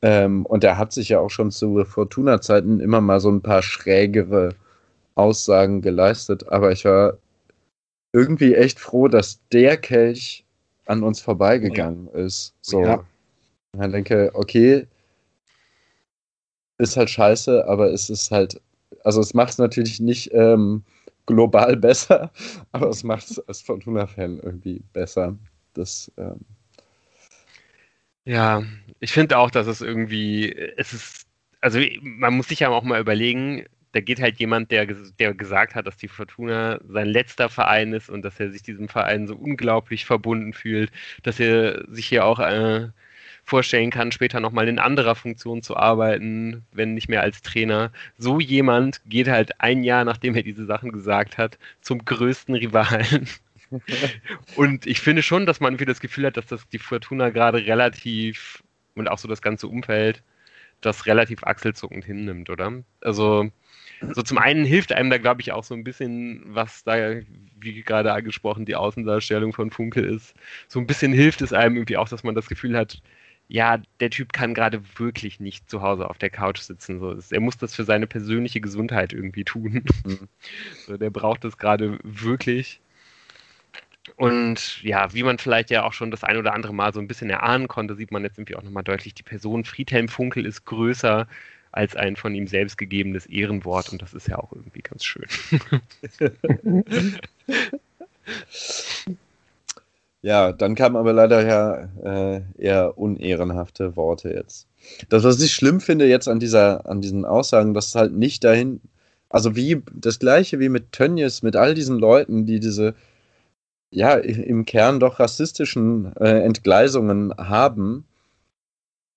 [0.03, 3.62] ähm, und er hat sich ja auch schon zu Fortuna-Zeiten immer mal so ein paar
[3.62, 4.55] schrägere
[5.14, 6.48] Aussagen geleistet.
[6.48, 7.18] Aber ich war
[8.12, 10.44] irgendwie echt froh, dass der Kelch
[10.86, 12.53] an uns vorbeigegangen ist.
[12.61, 12.82] So.
[12.82, 13.05] Ja.
[13.74, 14.86] Ich denke, okay,
[16.78, 18.61] ist halt scheiße, aber es ist halt,
[19.05, 20.82] also es macht es natürlich nicht ähm,
[21.26, 22.32] global besser,
[22.72, 25.36] aber es macht es als Fortuna-Fan irgendwie besser.
[25.74, 26.40] Das ähm,
[28.25, 28.62] ja,
[29.01, 31.27] ich finde auch, dass es irgendwie, es ist,
[31.61, 35.75] also man muss sich ja auch mal überlegen, da geht halt jemand, der, der gesagt
[35.75, 39.37] hat, dass die Fortuna sein letzter Verein ist und dass er sich diesem Verein so
[39.37, 40.91] unglaublich verbunden fühlt,
[41.23, 42.89] dass er sich hier auch äh,
[43.45, 47.93] vorstellen kann, später nochmal in anderer Funktion zu arbeiten, wenn nicht mehr als Trainer.
[48.18, 53.29] So jemand geht halt ein Jahr, nachdem er diese Sachen gesagt hat, zum größten Rivalen
[54.57, 57.64] und ich finde schon, dass man irgendwie das Gefühl hat, dass das die Fortuna gerade
[57.66, 58.62] relativ
[58.95, 60.23] und auch so das ganze Umfeld
[60.81, 62.83] das relativ achselzuckend hinnimmt, oder?
[63.01, 63.51] Also
[64.14, 67.20] so zum einen hilft einem da, glaube ich, auch so ein bisschen, was da,
[67.61, 70.35] wie gerade angesprochen, die Außendarstellung von Funkel ist.
[70.66, 73.01] So ein bisschen hilft es einem irgendwie auch, dass man das Gefühl hat,
[73.49, 76.99] ja, der Typ kann gerade wirklich nicht zu Hause auf der Couch sitzen.
[76.99, 77.16] So.
[77.31, 79.85] Er muss das für seine persönliche Gesundheit irgendwie tun.
[80.05, 80.29] Mhm.
[80.87, 82.81] So, der braucht das gerade wirklich.
[84.16, 87.07] Und ja, wie man vielleicht ja auch schon das ein oder andere Mal so ein
[87.07, 90.64] bisschen erahnen konnte, sieht man jetzt irgendwie auch nochmal deutlich, die Person Friedhelm Funkel ist
[90.64, 91.28] größer
[91.70, 95.26] als ein von ihm selbst gegebenes Ehrenwort und das ist ja auch irgendwie ganz schön.
[100.22, 101.88] ja, dann kamen aber leider ja
[102.36, 104.66] äh, eher unehrenhafte Worte jetzt.
[105.09, 108.44] Das, was ich schlimm finde jetzt an dieser, an diesen Aussagen, dass es halt nicht
[108.44, 108.80] dahin,
[109.30, 112.94] also wie das gleiche wie mit Tönnies, mit all diesen Leuten, die diese
[113.93, 118.05] ja im Kern doch rassistischen äh, Entgleisungen haben,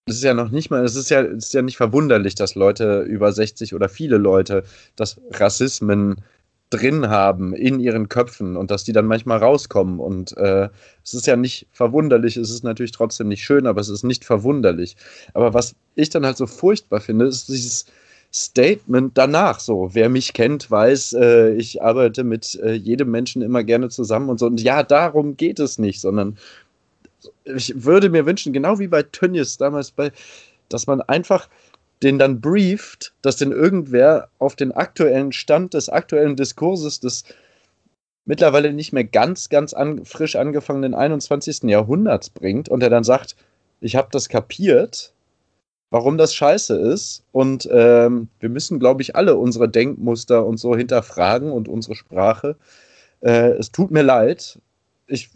[0.07, 3.01] es ist ja noch nicht mal, es ist ja, ist ja nicht verwunderlich, dass Leute
[3.01, 4.63] über 60 oder viele Leute
[4.95, 6.17] das Rassismen
[6.69, 9.99] drin haben in ihren Köpfen und dass die dann manchmal rauskommen.
[9.99, 10.69] Und äh,
[11.03, 14.26] es ist ja nicht verwunderlich, es ist natürlich trotzdem nicht schön, aber es ist nicht
[14.26, 14.95] verwunderlich.
[15.34, 17.86] Aber was ich dann halt so furchtbar finde, ist dieses
[18.36, 19.91] Statement danach so.
[19.93, 24.39] Wer mich kennt, weiß, äh, ich arbeite mit äh, jedem Menschen immer gerne zusammen und
[24.39, 24.45] so.
[24.45, 26.38] Und ja, darum geht es nicht, sondern
[27.45, 30.11] ich würde mir wünschen, genau wie bei Tönnies damals, bei,
[30.67, 31.47] dass man einfach
[32.03, 37.23] den dann brieft, dass den irgendwer auf den aktuellen Stand des aktuellen Diskurses des
[38.25, 41.63] mittlerweile nicht mehr ganz, ganz an, frisch angefangenen 21.
[41.63, 43.38] Jahrhunderts bringt und er dann sagt,
[43.79, 45.13] ich habe das kapiert,
[45.89, 50.75] warum das scheiße ist und ähm, wir müssen, glaube ich, alle unsere Denkmuster und so
[50.75, 52.55] hinterfragen und unsere Sprache.
[53.21, 54.59] Äh, es tut mir leid,
[55.07, 55.29] ich,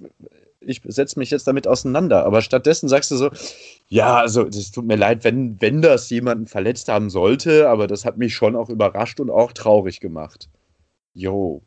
[0.62, 2.26] ich setze mich jetzt damit auseinander.
[2.26, 3.32] Aber stattdessen sagst du so,
[3.88, 8.06] ja, also es tut mir leid, wenn, wenn das jemanden verletzt haben sollte, aber das
[8.06, 10.50] hat mich schon auch überrascht und auch traurig gemacht.
[11.14, 11.62] Jo.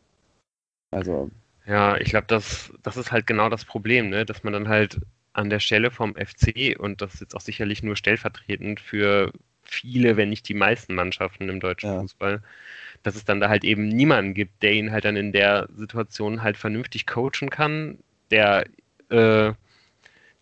[0.90, 1.30] Also.
[1.66, 4.26] Ja, ich glaube, das, das ist halt genau das Problem, ne?
[4.26, 4.98] dass man dann halt
[5.32, 10.16] an der Stelle vom FC, und das ist jetzt auch sicherlich nur stellvertretend für viele,
[10.16, 12.00] wenn nicht die meisten Mannschaften im deutschen ja.
[12.00, 12.42] Fußball,
[13.02, 16.42] dass es dann da halt eben niemanden gibt, der ihn halt dann in der Situation
[16.42, 17.98] halt vernünftig coachen kann,
[18.30, 18.66] der
[19.08, 19.52] äh,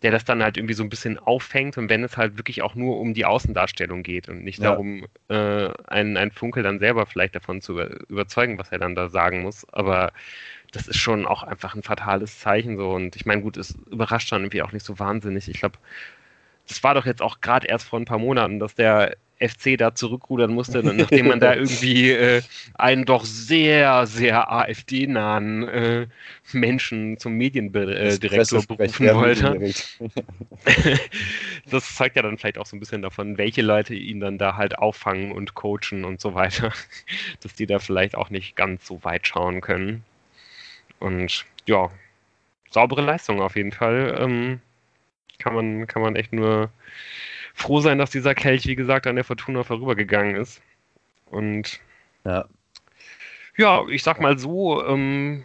[0.01, 2.73] der das dann halt irgendwie so ein bisschen auffängt und wenn es halt wirklich auch
[2.73, 4.71] nur um die Außendarstellung geht und nicht ja.
[4.71, 9.09] darum, äh, einen, einen Funkel dann selber vielleicht davon zu überzeugen, was er dann da
[9.09, 9.67] sagen muss.
[9.71, 10.11] Aber
[10.71, 12.91] das ist schon auch einfach ein fatales Zeichen so.
[12.91, 15.49] Und ich meine, gut, es überrascht dann irgendwie auch nicht so wahnsinnig.
[15.49, 15.77] Ich glaube,
[16.67, 19.95] das war doch jetzt auch gerade erst vor ein paar Monaten, dass der FC da
[19.95, 22.41] zurückrudern musste, nachdem man da irgendwie äh,
[22.75, 26.07] einen doch sehr, sehr AfD-nahen äh,
[26.53, 29.59] Menschen zum Mediendirektor äh, berufen wollte.
[31.71, 34.55] das zeigt ja dann vielleicht auch so ein bisschen davon, welche Leute ihn dann da
[34.57, 36.71] halt auffangen und coachen und so weiter,
[37.41, 40.03] dass die da vielleicht auch nicht ganz so weit schauen können.
[41.01, 41.89] Und ja,
[42.69, 44.15] saubere Leistung auf jeden Fall.
[44.19, 44.61] Ähm,
[45.39, 46.71] kann man, kann man echt nur
[47.55, 50.61] froh sein, dass dieser Kelch, wie gesagt, an der Fortuna vorübergegangen ist.
[51.25, 51.79] Und
[52.23, 52.45] ja,
[53.57, 55.43] ja ich sag mal so, ähm,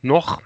[0.00, 0.42] noch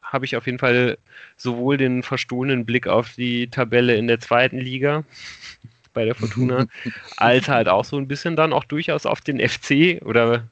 [0.00, 0.98] habe ich auf jeden Fall
[1.36, 5.02] sowohl den verstohlenen Blick auf die Tabelle in der zweiten Liga
[5.92, 6.66] bei der Fortuna,
[7.16, 10.48] als halt auch so ein bisschen dann auch durchaus auf den FC oder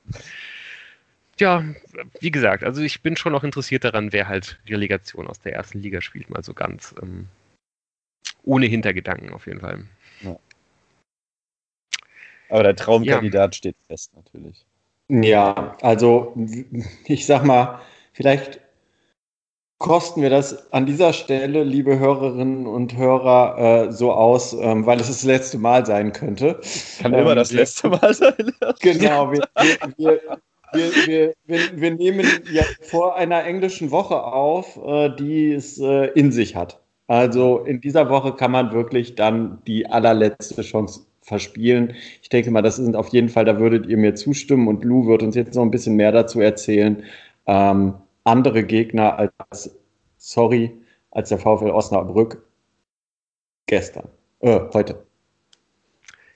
[1.39, 1.65] ja,
[2.21, 5.81] wie gesagt, also ich bin schon noch interessiert daran, wer halt Relegation aus der ersten
[5.81, 6.95] Liga spielt, mal so ganz.
[7.03, 7.29] Ähm,
[8.45, 9.85] ohne Hintergedanken auf jeden Fall.
[10.21, 10.39] Ja.
[12.51, 13.57] Aber der Traumkandidat ja.
[13.57, 14.65] steht fest natürlich.
[15.09, 16.35] Ja, also
[17.05, 17.81] ich sag mal,
[18.13, 18.61] vielleicht
[19.79, 25.01] kosten wir das an dieser Stelle, liebe Hörerinnen und Hörer, äh, so aus, ähm, weil
[25.01, 26.61] es das letzte Mal sein könnte.
[27.01, 28.53] Kann ähm, immer das wir, letzte Mal sein.
[28.81, 30.39] genau, wir, wir, wir,
[30.75, 36.57] wir, wir, nehmen ja vor einer englischen Woche auf, äh, die es äh, in sich
[36.57, 36.81] hat.
[37.07, 41.95] Also in dieser Woche kann man wirklich dann die allerletzte Chance verspielen.
[42.23, 45.07] Ich denke mal, das sind auf jeden Fall, da würdet ihr mir zustimmen und Lou
[45.07, 47.03] wird uns jetzt noch ein bisschen mehr dazu erzählen.
[47.47, 47.95] Ähm,
[48.25, 49.77] andere Gegner als,
[50.17, 50.73] sorry,
[51.11, 52.43] als der VfL Osnabrück
[53.67, 54.09] gestern,
[54.41, 55.05] äh, heute.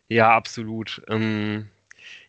[0.08, 1.02] Ja, absolut.
[1.08, 1.68] Ähm,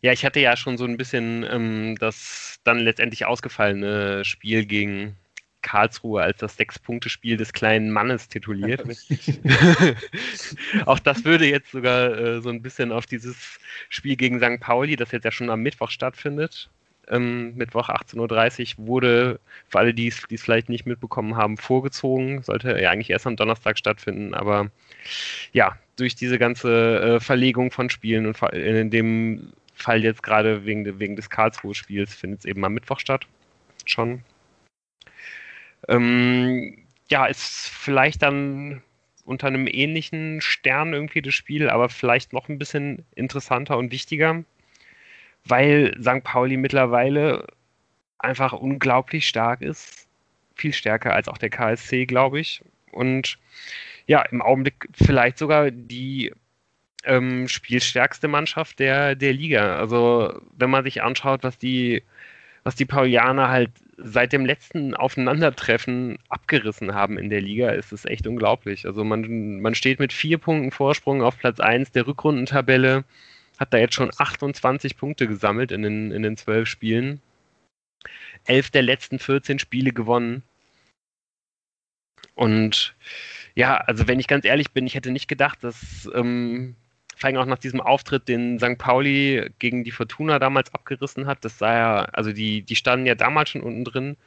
[0.01, 5.15] ja, ich hatte ja schon so ein bisschen ähm, das dann letztendlich ausgefallene Spiel gegen
[5.61, 8.83] Karlsruhe als das Sechs-Punkte-Spiel des kleinen Mannes tituliert.
[10.85, 14.61] Auch das würde jetzt sogar äh, so ein bisschen auf dieses Spiel gegen St.
[14.61, 16.69] Pauli, das jetzt ja schon am Mittwoch stattfindet,
[17.09, 22.43] ähm, Mittwoch 18.30 Uhr, wurde, für alle, die es vielleicht nicht mitbekommen haben, vorgezogen.
[22.43, 24.71] Sollte ja eigentlich erst am Donnerstag stattfinden, aber
[25.51, 30.99] ja, durch diese ganze äh, Verlegung von Spielen und in dem Fall jetzt gerade wegen,
[30.99, 33.27] wegen des Karlsruhe-Spiels findet es eben am Mittwoch statt.
[33.85, 34.23] Schon.
[35.87, 38.81] Ähm, ja, ist vielleicht dann
[39.25, 44.43] unter einem ähnlichen Stern irgendwie das Spiel, aber vielleicht noch ein bisschen interessanter und wichtiger,
[45.45, 46.23] weil St.
[46.23, 47.47] Pauli mittlerweile
[48.17, 50.07] einfach unglaublich stark ist.
[50.55, 52.61] Viel stärker als auch der KSC, glaube ich.
[52.91, 53.37] Und
[54.07, 56.33] ja, im Augenblick vielleicht sogar die
[57.03, 59.77] ähm, spielstärkste Mannschaft der, der Liga.
[59.77, 62.03] Also wenn man sich anschaut, was die,
[62.63, 68.05] was die Paulianer halt seit dem letzten Aufeinandertreffen abgerissen haben in der Liga, ist es
[68.05, 68.85] echt unglaublich.
[68.85, 73.03] Also man, man steht mit vier Punkten Vorsprung auf Platz 1 der Rückrundentabelle,
[73.57, 77.21] hat da jetzt schon 28 Punkte gesammelt in den, in den 12 Spielen.
[78.45, 80.43] Elf der letzten 14 Spiele gewonnen.
[82.35, 82.95] Und
[83.55, 86.75] ja, also wenn ich ganz ehrlich bin, ich hätte nicht gedacht, dass ähm,
[87.19, 88.77] vor allem auch nach diesem Auftritt, den St.
[88.77, 93.15] Pauli gegen die Fortuna damals abgerissen hat, das sah ja, also die, die standen ja
[93.15, 94.17] damals schon unten drin.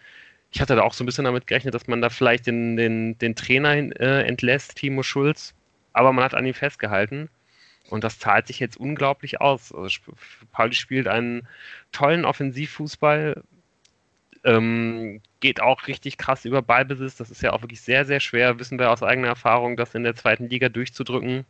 [0.53, 3.17] Ich hatte da auch so ein bisschen damit gerechnet, dass man da vielleicht den, den,
[3.17, 5.55] den Trainer äh, entlässt, Timo Schulz,
[5.95, 7.31] aber man hat an ihm festgehalten.
[7.89, 9.73] Und das zahlt sich jetzt unglaublich aus.
[9.75, 9.89] Also
[10.53, 11.49] Pauli spielt einen
[11.93, 13.43] tollen Offensivfußball,
[14.45, 17.17] ähm, geht auch richtig krass über Ballbesitz.
[17.17, 20.05] Das ist ja auch wirklich sehr, sehr schwer, wissen wir aus eigener Erfahrung, das in
[20.05, 21.47] der zweiten Liga durchzudrücken.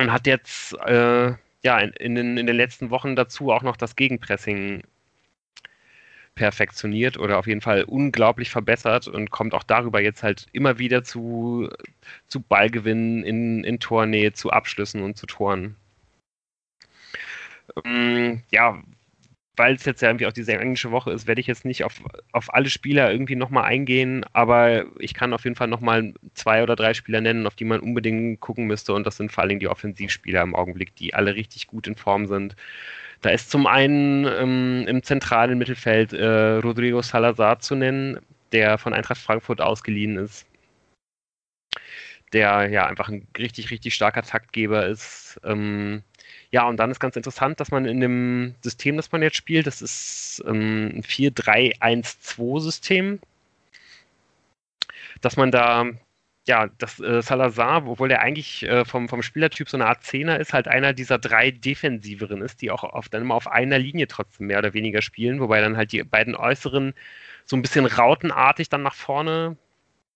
[0.00, 3.76] Und hat jetzt äh, ja, in, in, den, in den letzten Wochen dazu auch noch
[3.76, 4.82] das Gegenpressing
[6.34, 11.04] perfektioniert oder auf jeden Fall unglaublich verbessert und kommt auch darüber jetzt halt immer wieder
[11.04, 11.68] zu,
[12.28, 15.76] zu Ballgewinnen in, in Tornähe, zu Abschlüssen und zu Toren.
[17.84, 18.82] Ähm, ja,
[19.60, 22.02] weil es jetzt ja irgendwie auch diese englische Woche ist, werde ich jetzt nicht auf,
[22.32, 26.76] auf alle Spieler irgendwie nochmal eingehen, aber ich kann auf jeden Fall nochmal zwei oder
[26.76, 29.68] drei Spieler nennen, auf die man unbedingt gucken müsste und das sind vor allem die
[29.68, 32.56] Offensivspieler im Augenblick, die alle richtig gut in Form sind.
[33.20, 38.18] Da ist zum einen ähm, im zentralen Mittelfeld äh, Rodrigo Salazar zu nennen,
[38.52, 40.46] der von Eintracht Frankfurt ausgeliehen ist.
[42.32, 45.38] Der ja einfach ein richtig, richtig starker Taktgeber ist.
[45.44, 46.02] Ähm,
[46.52, 49.68] ja, und dann ist ganz interessant, dass man in dem System, das man jetzt spielt,
[49.68, 53.20] das ist ähm, ein 4-3-1-2-System,
[55.20, 55.86] dass man da,
[56.48, 60.40] ja, das äh, Salazar, obwohl der eigentlich äh, vom, vom Spielertyp so eine Art Zehner
[60.40, 64.08] ist, halt einer dieser drei Defensiveren ist, die auch auf, dann immer auf einer Linie
[64.08, 66.94] trotzdem mehr oder weniger spielen, wobei dann halt die beiden Äußeren
[67.44, 69.56] so ein bisschen rautenartig dann nach vorne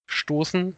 [0.07, 0.77] stoßen.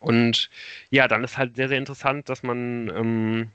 [0.00, 0.50] Und
[0.90, 3.50] ja, dann ist halt sehr, sehr interessant, dass man ähm,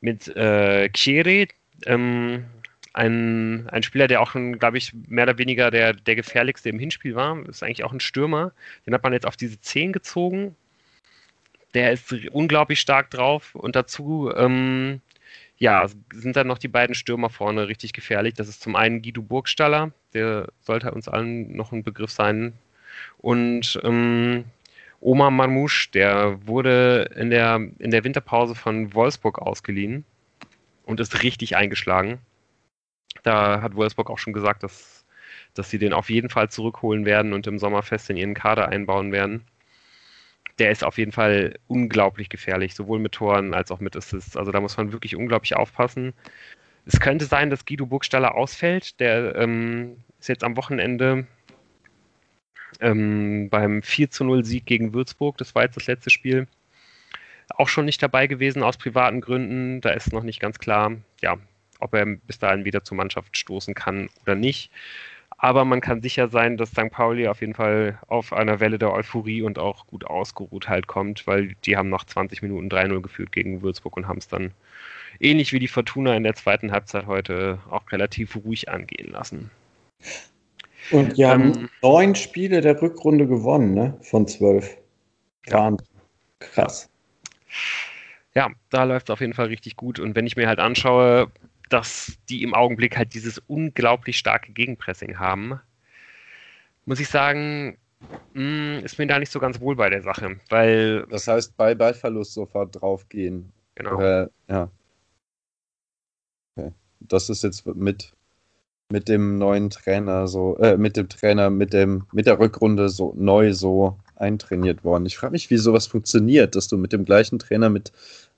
[0.00, 1.48] mit äh, Kere,
[1.86, 2.44] ähm,
[2.92, 7.14] ein, ein Spieler, der auch, glaube ich, mehr oder weniger der, der gefährlichste im Hinspiel
[7.14, 7.46] war.
[7.48, 8.52] Ist eigentlich auch ein Stürmer.
[8.86, 10.56] Den hat man jetzt auf diese 10 gezogen.
[11.74, 13.54] Der ist unglaublich stark drauf.
[13.54, 15.00] Und dazu, ähm,
[15.58, 18.34] ja, sind dann noch die beiden Stürmer vorne richtig gefährlich.
[18.34, 22.54] Das ist zum einen Guido Burgstaller, der sollte uns allen noch ein Begriff sein.
[23.18, 24.44] Und ähm,
[25.00, 30.04] Omar Marmouche, der wurde in der, in der Winterpause von Wolfsburg ausgeliehen
[30.84, 32.18] und ist richtig eingeschlagen.
[33.22, 35.04] Da hat Wolfsburg auch schon gesagt, dass,
[35.54, 38.68] dass sie den auf jeden Fall zurückholen werden und im Sommer fest in ihren Kader
[38.68, 39.44] einbauen werden.
[40.58, 44.36] Der ist auf jeden Fall unglaublich gefährlich, sowohl mit Toren als auch mit Assists.
[44.36, 46.12] Also da muss man wirklich unglaublich aufpassen.
[46.84, 48.98] Es könnte sein, dass Guido Burgstaller ausfällt.
[48.98, 51.26] Der ähm, ist jetzt am Wochenende
[52.80, 56.46] ähm, beim 4 zu 0 Sieg gegen Würzburg, das war jetzt das letzte Spiel,
[57.48, 59.80] auch schon nicht dabei gewesen aus privaten Gründen.
[59.80, 61.36] Da ist noch nicht ganz klar, ja,
[61.80, 64.70] ob er bis dahin wieder zur Mannschaft stoßen kann oder nicht.
[65.40, 66.90] Aber man kann sicher sein, dass St.
[66.90, 71.28] Pauli auf jeden Fall auf einer Welle der Euphorie und auch gut ausgeruht halt kommt,
[71.28, 74.52] weil die haben nach 20 Minuten 3-0 geführt gegen Würzburg und haben es dann
[75.20, 79.50] ähnlich wie die Fortuna in der zweiten Halbzeit heute auch relativ ruhig angehen lassen.
[80.90, 83.96] Und die haben ähm, neun Spiele der Rückrunde gewonnen, ne?
[84.02, 84.76] Von zwölf.
[85.46, 85.76] Ja.
[86.40, 86.88] Krass.
[88.34, 89.98] Ja, da läuft es auf jeden Fall richtig gut.
[89.98, 91.30] Und wenn ich mir halt anschaue,
[91.68, 95.60] dass die im Augenblick halt dieses unglaublich starke Gegenpressing haben,
[96.84, 97.78] muss ich sagen,
[98.34, 100.38] mh, hm, ist mir da nicht so ganz wohl bei der Sache.
[100.48, 101.06] Weil.
[101.10, 103.52] Das heißt, bei Ballverlust sofort draufgehen.
[103.74, 104.00] Genau.
[104.00, 104.70] Äh, ja.
[106.56, 106.72] Okay.
[107.00, 108.12] Das ist jetzt mit
[108.90, 113.14] mit dem neuen Trainer so, äh, mit dem Trainer, mit dem, mit der Rückrunde so
[113.16, 115.06] neu so eintrainiert worden.
[115.06, 117.92] Ich frage mich, wie sowas funktioniert, dass du mit dem gleichen Trainer mit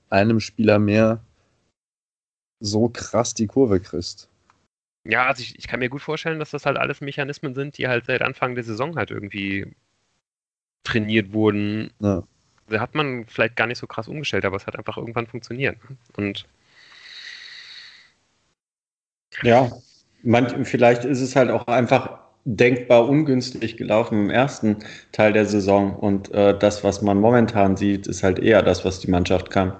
[0.09, 1.21] einem Spieler mehr
[2.59, 4.29] so krass die Kurve kriegst.
[5.03, 7.87] Ja, also ich, ich kann mir gut vorstellen, dass das halt alles Mechanismen sind, die
[7.87, 9.73] halt seit Anfang der Saison halt irgendwie
[10.83, 11.91] trainiert wurden.
[11.99, 12.23] Ja.
[12.67, 15.77] Da hat man vielleicht gar nicht so krass umgestellt, aber es hat einfach irgendwann funktioniert.
[16.17, 16.45] Und
[19.41, 19.71] Ja,
[20.23, 24.77] manch, vielleicht ist es halt auch einfach denkbar ungünstig gelaufen im ersten
[25.11, 28.99] Teil der Saison und äh, das, was man momentan sieht, ist halt eher das, was
[28.99, 29.73] die Mannschaft kann.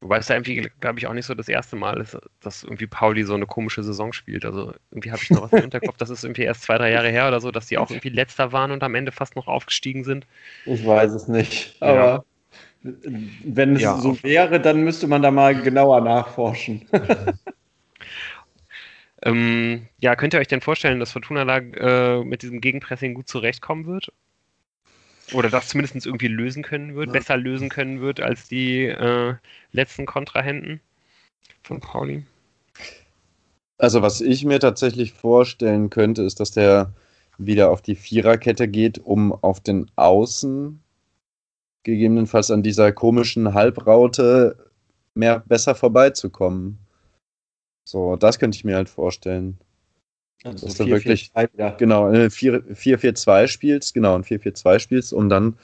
[0.00, 2.86] Wobei es da irgendwie, glaube ich, auch nicht so das erste Mal ist, dass irgendwie
[2.86, 4.44] Pauli so eine komische Saison spielt.
[4.44, 7.08] Also irgendwie habe ich noch was im Hinterkopf, das ist irgendwie erst zwei, drei Jahre
[7.08, 10.04] her oder so, dass die auch irgendwie letzter waren und am Ende fast noch aufgestiegen
[10.04, 10.24] sind.
[10.66, 12.24] Ich weiß es nicht, aber
[12.84, 12.92] ja.
[13.42, 16.86] wenn es ja, so wäre, dann müsste man da mal genauer nachforschen.
[19.22, 23.28] ähm, ja, könnt ihr euch denn vorstellen, dass Fortuna da äh, mit diesem Gegenpressing gut
[23.28, 24.12] zurechtkommen wird?
[25.32, 27.12] Oder das zumindest irgendwie lösen können wird, ja.
[27.12, 29.34] besser lösen können wird als die äh,
[29.72, 30.80] letzten Kontrahenten
[31.62, 32.24] von Pauli?
[33.76, 36.92] Also, was ich mir tatsächlich vorstellen könnte, ist, dass der
[37.36, 40.80] wieder auf die Viererkette geht, um auf den Außen
[41.84, 44.70] gegebenenfalls an dieser komischen Halbraute
[45.14, 46.78] mehr besser vorbeizukommen.
[47.88, 49.56] So, das könnte ich mir halt vorstellen.
[50.44, 55.30] Also dass du wirklich 4, 4, genau ein 4-4-2 spielst, genau ein 4-4-2 spielst, um
[55.30, 55.56] dann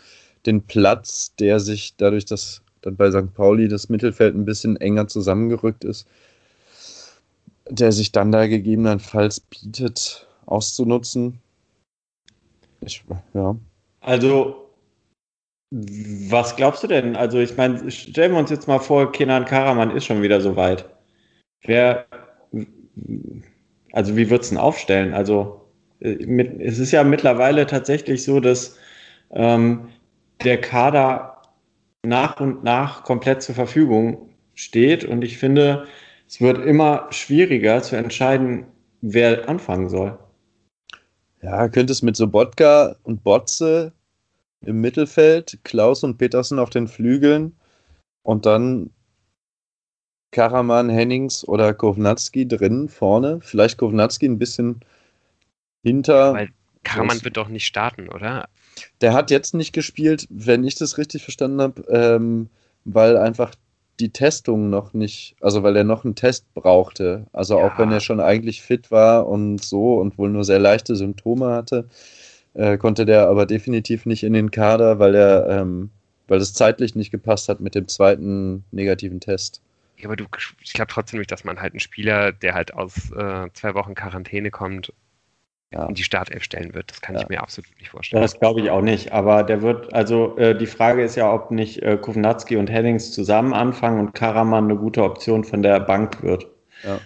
[0.47, 3.35] den Platz, der sich dadurch, dass dann bei St.
[3.35, 6.09] Pauli das Mittelfeld ein bisschen enger zusammengerückt ist,
[7.68, 11.41] der sich dann da gegebenenfalls bietet, auszunutzen.
[12.81, 13.05] Ich,
[13.35, 13.55] ja.
[14.01, 14.70] Also,
[15.70, 17.16] was glaubst du denn?
[17.16, 20.57] Also, ich meine, stellen wir uns jetzt mal vor, Kenan Karaman ist schon wieder so
[20.57, 20.89] weit.
[21.65, 22.07] Wer
[23.95, 25.15] also wie würdest du ihn aufstellen?
[25.15, 25.62] Also
[26.01, 28.77] äh, mit, es ist ja mittlerweile tatsächlich so, dass
[29.31, 29.89] ähm,
[30.43, 31.43] der Kader
[32.03, 35.87] nach und nach komplett zur Verfügung steht und ich finde,
[36.29, 38.67] es wird immer schwieriger zu entscheiden,
[39.01, 40.19] wer anfangen soll.
[41.41, 43.93] Ja, könnte es mit Sobotka und Botze
[44.62, 47.55] im Mittelfeld, Klaus und Petersen auf den Flügeln
[48.23, 48.91] und dann
[50.35, 53.39] Karaman, Hennings oder Kovnatski drin vorne.
[53.41, 54.80] Vielleicht Kovnatski ein bisschen
[55.85, 56.35] hinter.
[56.35, 56.49] Weil
[56.82, 58.49] Karaman wird doch nicht starten, oder?
[59.01, 62.49] Der hat jetzt nicht gespielt, wenn ich das richtig verstanden habe, ähm,
[62.85, 63.55] weil einfach
[64.01, 67.26] die Testung noch nicht, also weil er noch einen Test brauchte.
[67.32, 67.64] Also ja.
[67.64, 71.51] auch wenn er schon eigentlich fit war und so und wohl nur sehr leichte Symptome
[71.51, 71.89] hatte,
[72.55, 75.91] äh, konnte der aber definitiv nicht in den Kader, weil er, ähm,
[76.26, 79.61] weil es zeitlich nicht gepasst hat mit dem zweiten negativen Test.
[80.05, 80.27] Ja, aber du,
[80.61, 83.95] ich glaube trotzdem nicht, dass man halt einen Spieler, der halt aus äh, zwei Wochen
[83.95, 84.93] Quarantäne kommt,
[85.73, 85.87] ja.
[85.87, 86.91] in die Startelf stellen wird.
[86.91, 87.23] Das kann ja.
[87.23, 88.21] ich mir absolut nicht vorstellen.
[88.21, 89.13] Das glaube ich auch nicht.
[89.13, 93.13] Aber der wird, also äh, die Frage ist ja, ob nicht äh, Kovnatski und Hennings
[93.13, 96.47] zusammen anfangen und Karaman eine gute Option von der Bank wird.
[96.83, 97.01] Ja.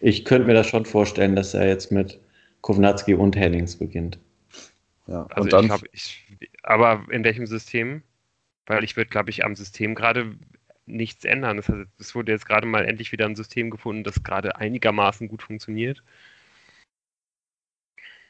[0.00, 2.20] Ich könnte mir das schon vorstellen, dass er jetzt mit
[2.62, 4.18] Kovnatski und Hennings beginnt.
[5.06, 6.26] Ja, also und dann, ich glaube, ich,
[6.64, 8.02] aber in welchem System?
[8.66, 10.34] Weil ich würde, glaube ich, am System gerade
[10.86, 11.56] nichts ändern.
[11.56, 15.28] Das heißt, es wurde jetzt gerade mal endlich wieder ein System gefunden, das gerade einigermaßen
[15.28, 16.02] gut funktioniert.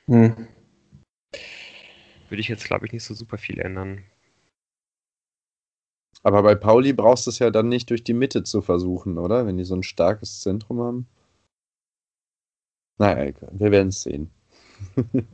[0.06, 0.48] Hm.
[2.28, 4.04] Würde ich jetzt, glaube ich, nicht so super viel ändern.
[6.22, 9.46] Aber bei Pauli brauchst du es ja dann nicht durch die Mitte zu versuchen, oder?
[9.46, 11.08] Wenn die so ein starkes Zentrum haben.
[12.98, 14.30] Naja, wir werden es sehen.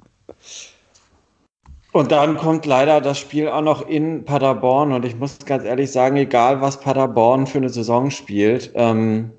[1.93, 4.93] Und dann kommt leider das Spiel auch noch in Paderborn.
[4.93, 9.33] Und ich muss ganz ehrlich sagen, egal was Paderborn für eine Saison spielt, ähm,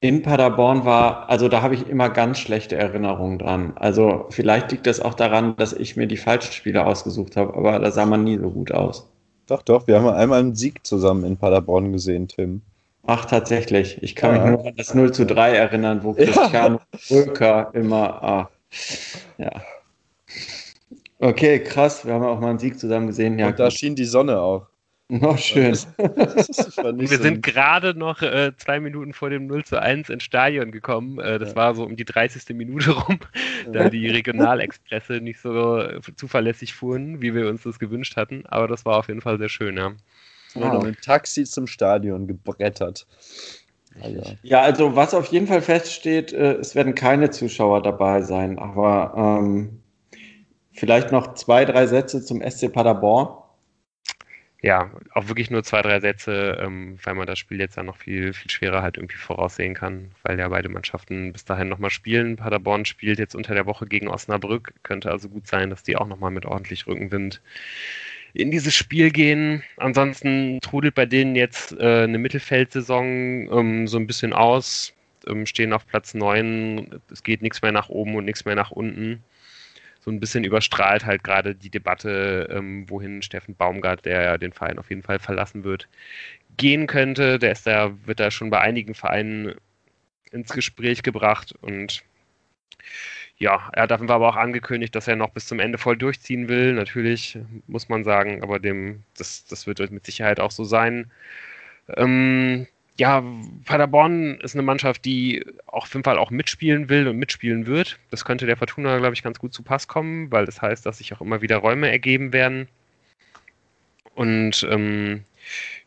[0.00, 3.72] in Paderborn war, also da habe ich immer ganz schlechte Erinnerungen dran.
[3.76, 7.78] Also vielleicht liegt das auch daran, dass ich mir die falschen Spiele ausgesucht habe, aber
[7.78, 9.10] da sah man nie so gut aus.
[9.48, 12.60] Doch, doch, wir haben einmal einen Sieg zusammen in Paderborn gesehen, Tim.
[13.06, 14.00] Ach, tatsächlich.
[14.02, 14.44] Ich kann ja.
[14.44, 17.62] mich nur an das 0 zu 3 erinnern, wo Cristiano ja.
[17.72, 18.22] immer.
[18.22, 18.50] Ah,
[19.38, 19.50] ja.
[21.18, 22.06] Okay, krass.
[22.06, 23.38] Wir haben auch mal einen Sieg zusammen gesehen.
[23.38, 24.68] Ja, Und da schien die Sonne auch.
[25.10, 25.74] Oh, schön.
[25.96, 30.70] wir so sind gerade noch äh, zwei Minuten vor dem 0 zu 1 ins Stadion
[30.70, 31.18] gekommen.
[31.18, 31.56] Äh, das ja.
[31.56, 32.54] war so um die 30.
[32.54, 33.18] Minute rum,
[33.72, 35.82] da die Regionalexpresse nicht so
[36.14, 38.44] zuverlässig fuhren, wie wir uns das gewünscht hatten.
[38.46, 39.92] Aber das war auf jeden Fall sehr schön, ja.
[40.54, 40.84] Wow.
[40.84, 43.06] Mit Taxi zum Stadion gebrettert.
[44.02, 44.22] Ja.
[44.42, 49.14] ja, also was auf jeden Fall feststeht, äh, es werden keine Zuschauer dabei sein, aber
[49.16, 49.80] ähm,
[50.78, 53.36] Vielleicht noch zwei, drei Sätze zum SC Paderborn.
[54.62, 57.96] Ja, auch wirklich nur zwei, drei Sätze, ähm, weil man das Spiel jetzt ja noch
[57.96, 62.36] viel, viel schwerer halt irgendwie voraussehen kann, weil ja beide Mannschaften bis dahin nochmal spielen.
[62.36, 64.72] Paderborn spielt jetzt unter der Woche gegen Osnabrück.
[64.84, 67.40] Könnte also gut sein, dass die auch nochmal mit ordentlich Rückenwind
[68.34, 69.64] in dieses Spiel gehen.
[69.78, 73.04] Ansonsten trudelt bei denen jetzt äh, eine Mittelfeldsaison
[73.50, 74.92] ähm, so ein bisschen aus,
[75.26, 77.00] ähm, stehen auf Platz 9.
[77.10, 79.24] Es geht nichts mehr nach oben und nichts mehr nach unten
[80.00, 84.52] so ein bisschen überstrahlt halt gerade die Debatte, ähm, wohin Steffen Baumgart, der ja den
[84.52, 85.88] Verein auf jeden Fall verlassen wird,
[86.56, 87.38] gehen könnte.
[87.38, 89.54] Der ist da, wird da schon bei einigen Vereinen
[90.32, 92.04] ins Gespräch gebracht und
[93.38, 96.48] ja, er hat Fall aber auch angekündigt, dass er noch bis zum Ende voll durchziehen
[96.48, 96.72] will.
[96.74, 97.38] Natürlich
[97.68, 101.10] muss man sagen, aber dem, das, das wird mit Sicherheit auch so sein.
[101.96, 102.66] Ähm,
[102.98, 103.22] ja,
[103.64, 107.98] Paderborn ist eine Mannschaft, die auf jeden Fall auch mitspielen will und mitspielen wird.
[108.10, 110.98] Das könnte der Fortuna, glaube ich, ganz gut zu Pass kommen, weil das heißt, dass
[110.98, 112.68] sich auch immer wieder Räume ergeben werden.
[114.14, 115.24] Und ähm,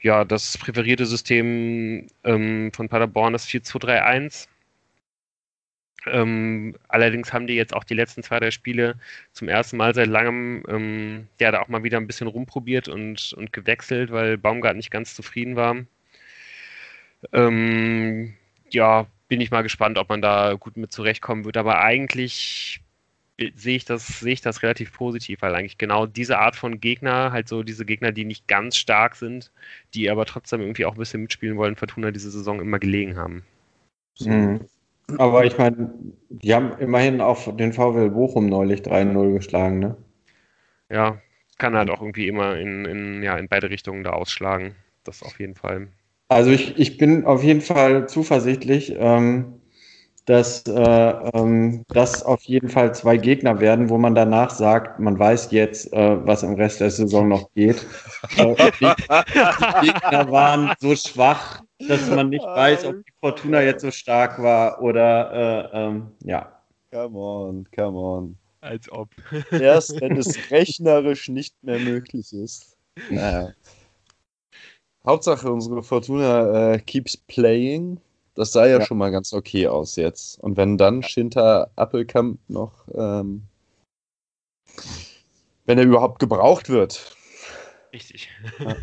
[0.02, 4.48] ja, das präferierte System ähm, von Paderborn ist 4-2-3-1.
[6.08, 8.96] Ähm, allerdings haben die jetzt auch die letzten zwei, drei Spiele
[9.34, 13.34] zum ersten Mal seit langem ähm, ja, da auch mal wieder ein bisschen rumprobiert und,
[13.34, 15.76] und gewechselt, weil Baumgart nicht ganz zufrieden war.
[17.34, 18.34] Ähm,
[18.70, 21.58] ja, bin ich mal gespannt, ob man da gut mit zurechtkommen wird.
[21.58, 22.82] Aber eigentlich
[23.56, 27.32] sehe ich das, sehe ich das relativ positiv, weil eigentlich genau diese Art von Gegner,
[27.32, 29.52] halt so diese Gegner, die nicht ganz stark sind,
[29.94, 33.44] die aber trotzdem irgendwie auch ein bisschen mitspielen wollen, Fortuna diese Saison immer gelegen haben.
[34.20, 34.68] Mhm.
[35.18, 35.94] Aber ich meine,
[36.30, 39.98] die haben immerhin auch den VW Bochum neulich 3-0 geschlagen, ne?
[40.90, 41.22] Ja,
[41.58, 44.76] kann halt auch irgendwie immer in, in, ja, in beide Richtungen da ausschlagen.
[45.04, 45.88] Das auf jeden Fall.
[46.32, 49.60] Also ich, ich bin auf jeden Fall zuversichtlich, ähm,
[50.24, 55.20] dass äh, ähm, das auf jeden Fall zwei Gegner werden, wo man danach sagt, man
[55.20, 57.86] weiß jetzt, äh, was im Rest der Saison noch geht.
[58.38, 58.88] Äh, die,
[59.82, 64.42] die, Gegner waren so schwach, dass man nicht weiß, ob die Fortuna jetzt so stark
[64.42, 66.50] war oder äh, ähm, ja.
[66.94, 68.38] Come on, come on.
[68.62, 69.10] Als ob.
[69.52, 72.78] Erst wenn es rechnerisch nicht mehr möglich ist.
[73.10, 73.50] Naja.
[75.06, 78.00] Hauptsache, unsere Fortuna äh, keeps playing.
[78.36, 80.40] Das sah ja, ja, schon mal ganz okay aus jetzt.
[80.40, 83.44] Und wenn dann Schinter Appelkamp noch, ähm,
[85.66, 87.16] wenn er überhaupt gebraucht wird.
[87.92, 88.30] Richtig.
[88.60, 88.76] Ja.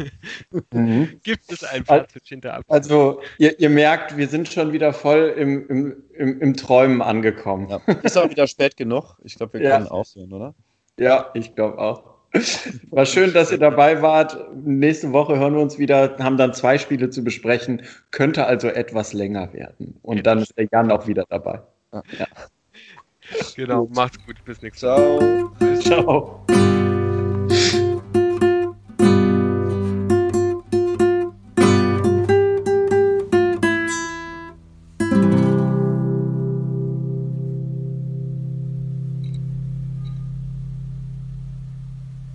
[0.72, 1.20] mhm.
[1.22, 2.72] Gibt es einen Platz für Schinter Appelkamp?
[2.72, 7.68] Also, ihr, ihr, merkt, wir sind schon wieder voll im, im, im, im Träumen angekommen.
[7.68, 7.80] Ja.
[8.02, 9.16] Ist auch wieder spät genug.
[9.24, 10.54] Ich glaube, wir können aufhören, oder?
[10.98, 12.17] Ja, ich glaube auch.
[12.90, 14.36] War schön, dass ihr dabei wart.
[14.54, 17.82] Nächste Woche hören wir uns wieder, haben dann zwei Spiele zu besprechen.
[18.10, 19.98] Könnte also etwas länger werden.
[20.02, 21.60] Und dann ist der Jan auch wieder dabei.
[21.92, 22.02] Ja.
[23.56, 24.36] Genau, macht's gut.
[24.44, 25.50] Bis nächstes Mal.
[25.80, 26.44] Ciao.
[26.46, 26.87] Ciao.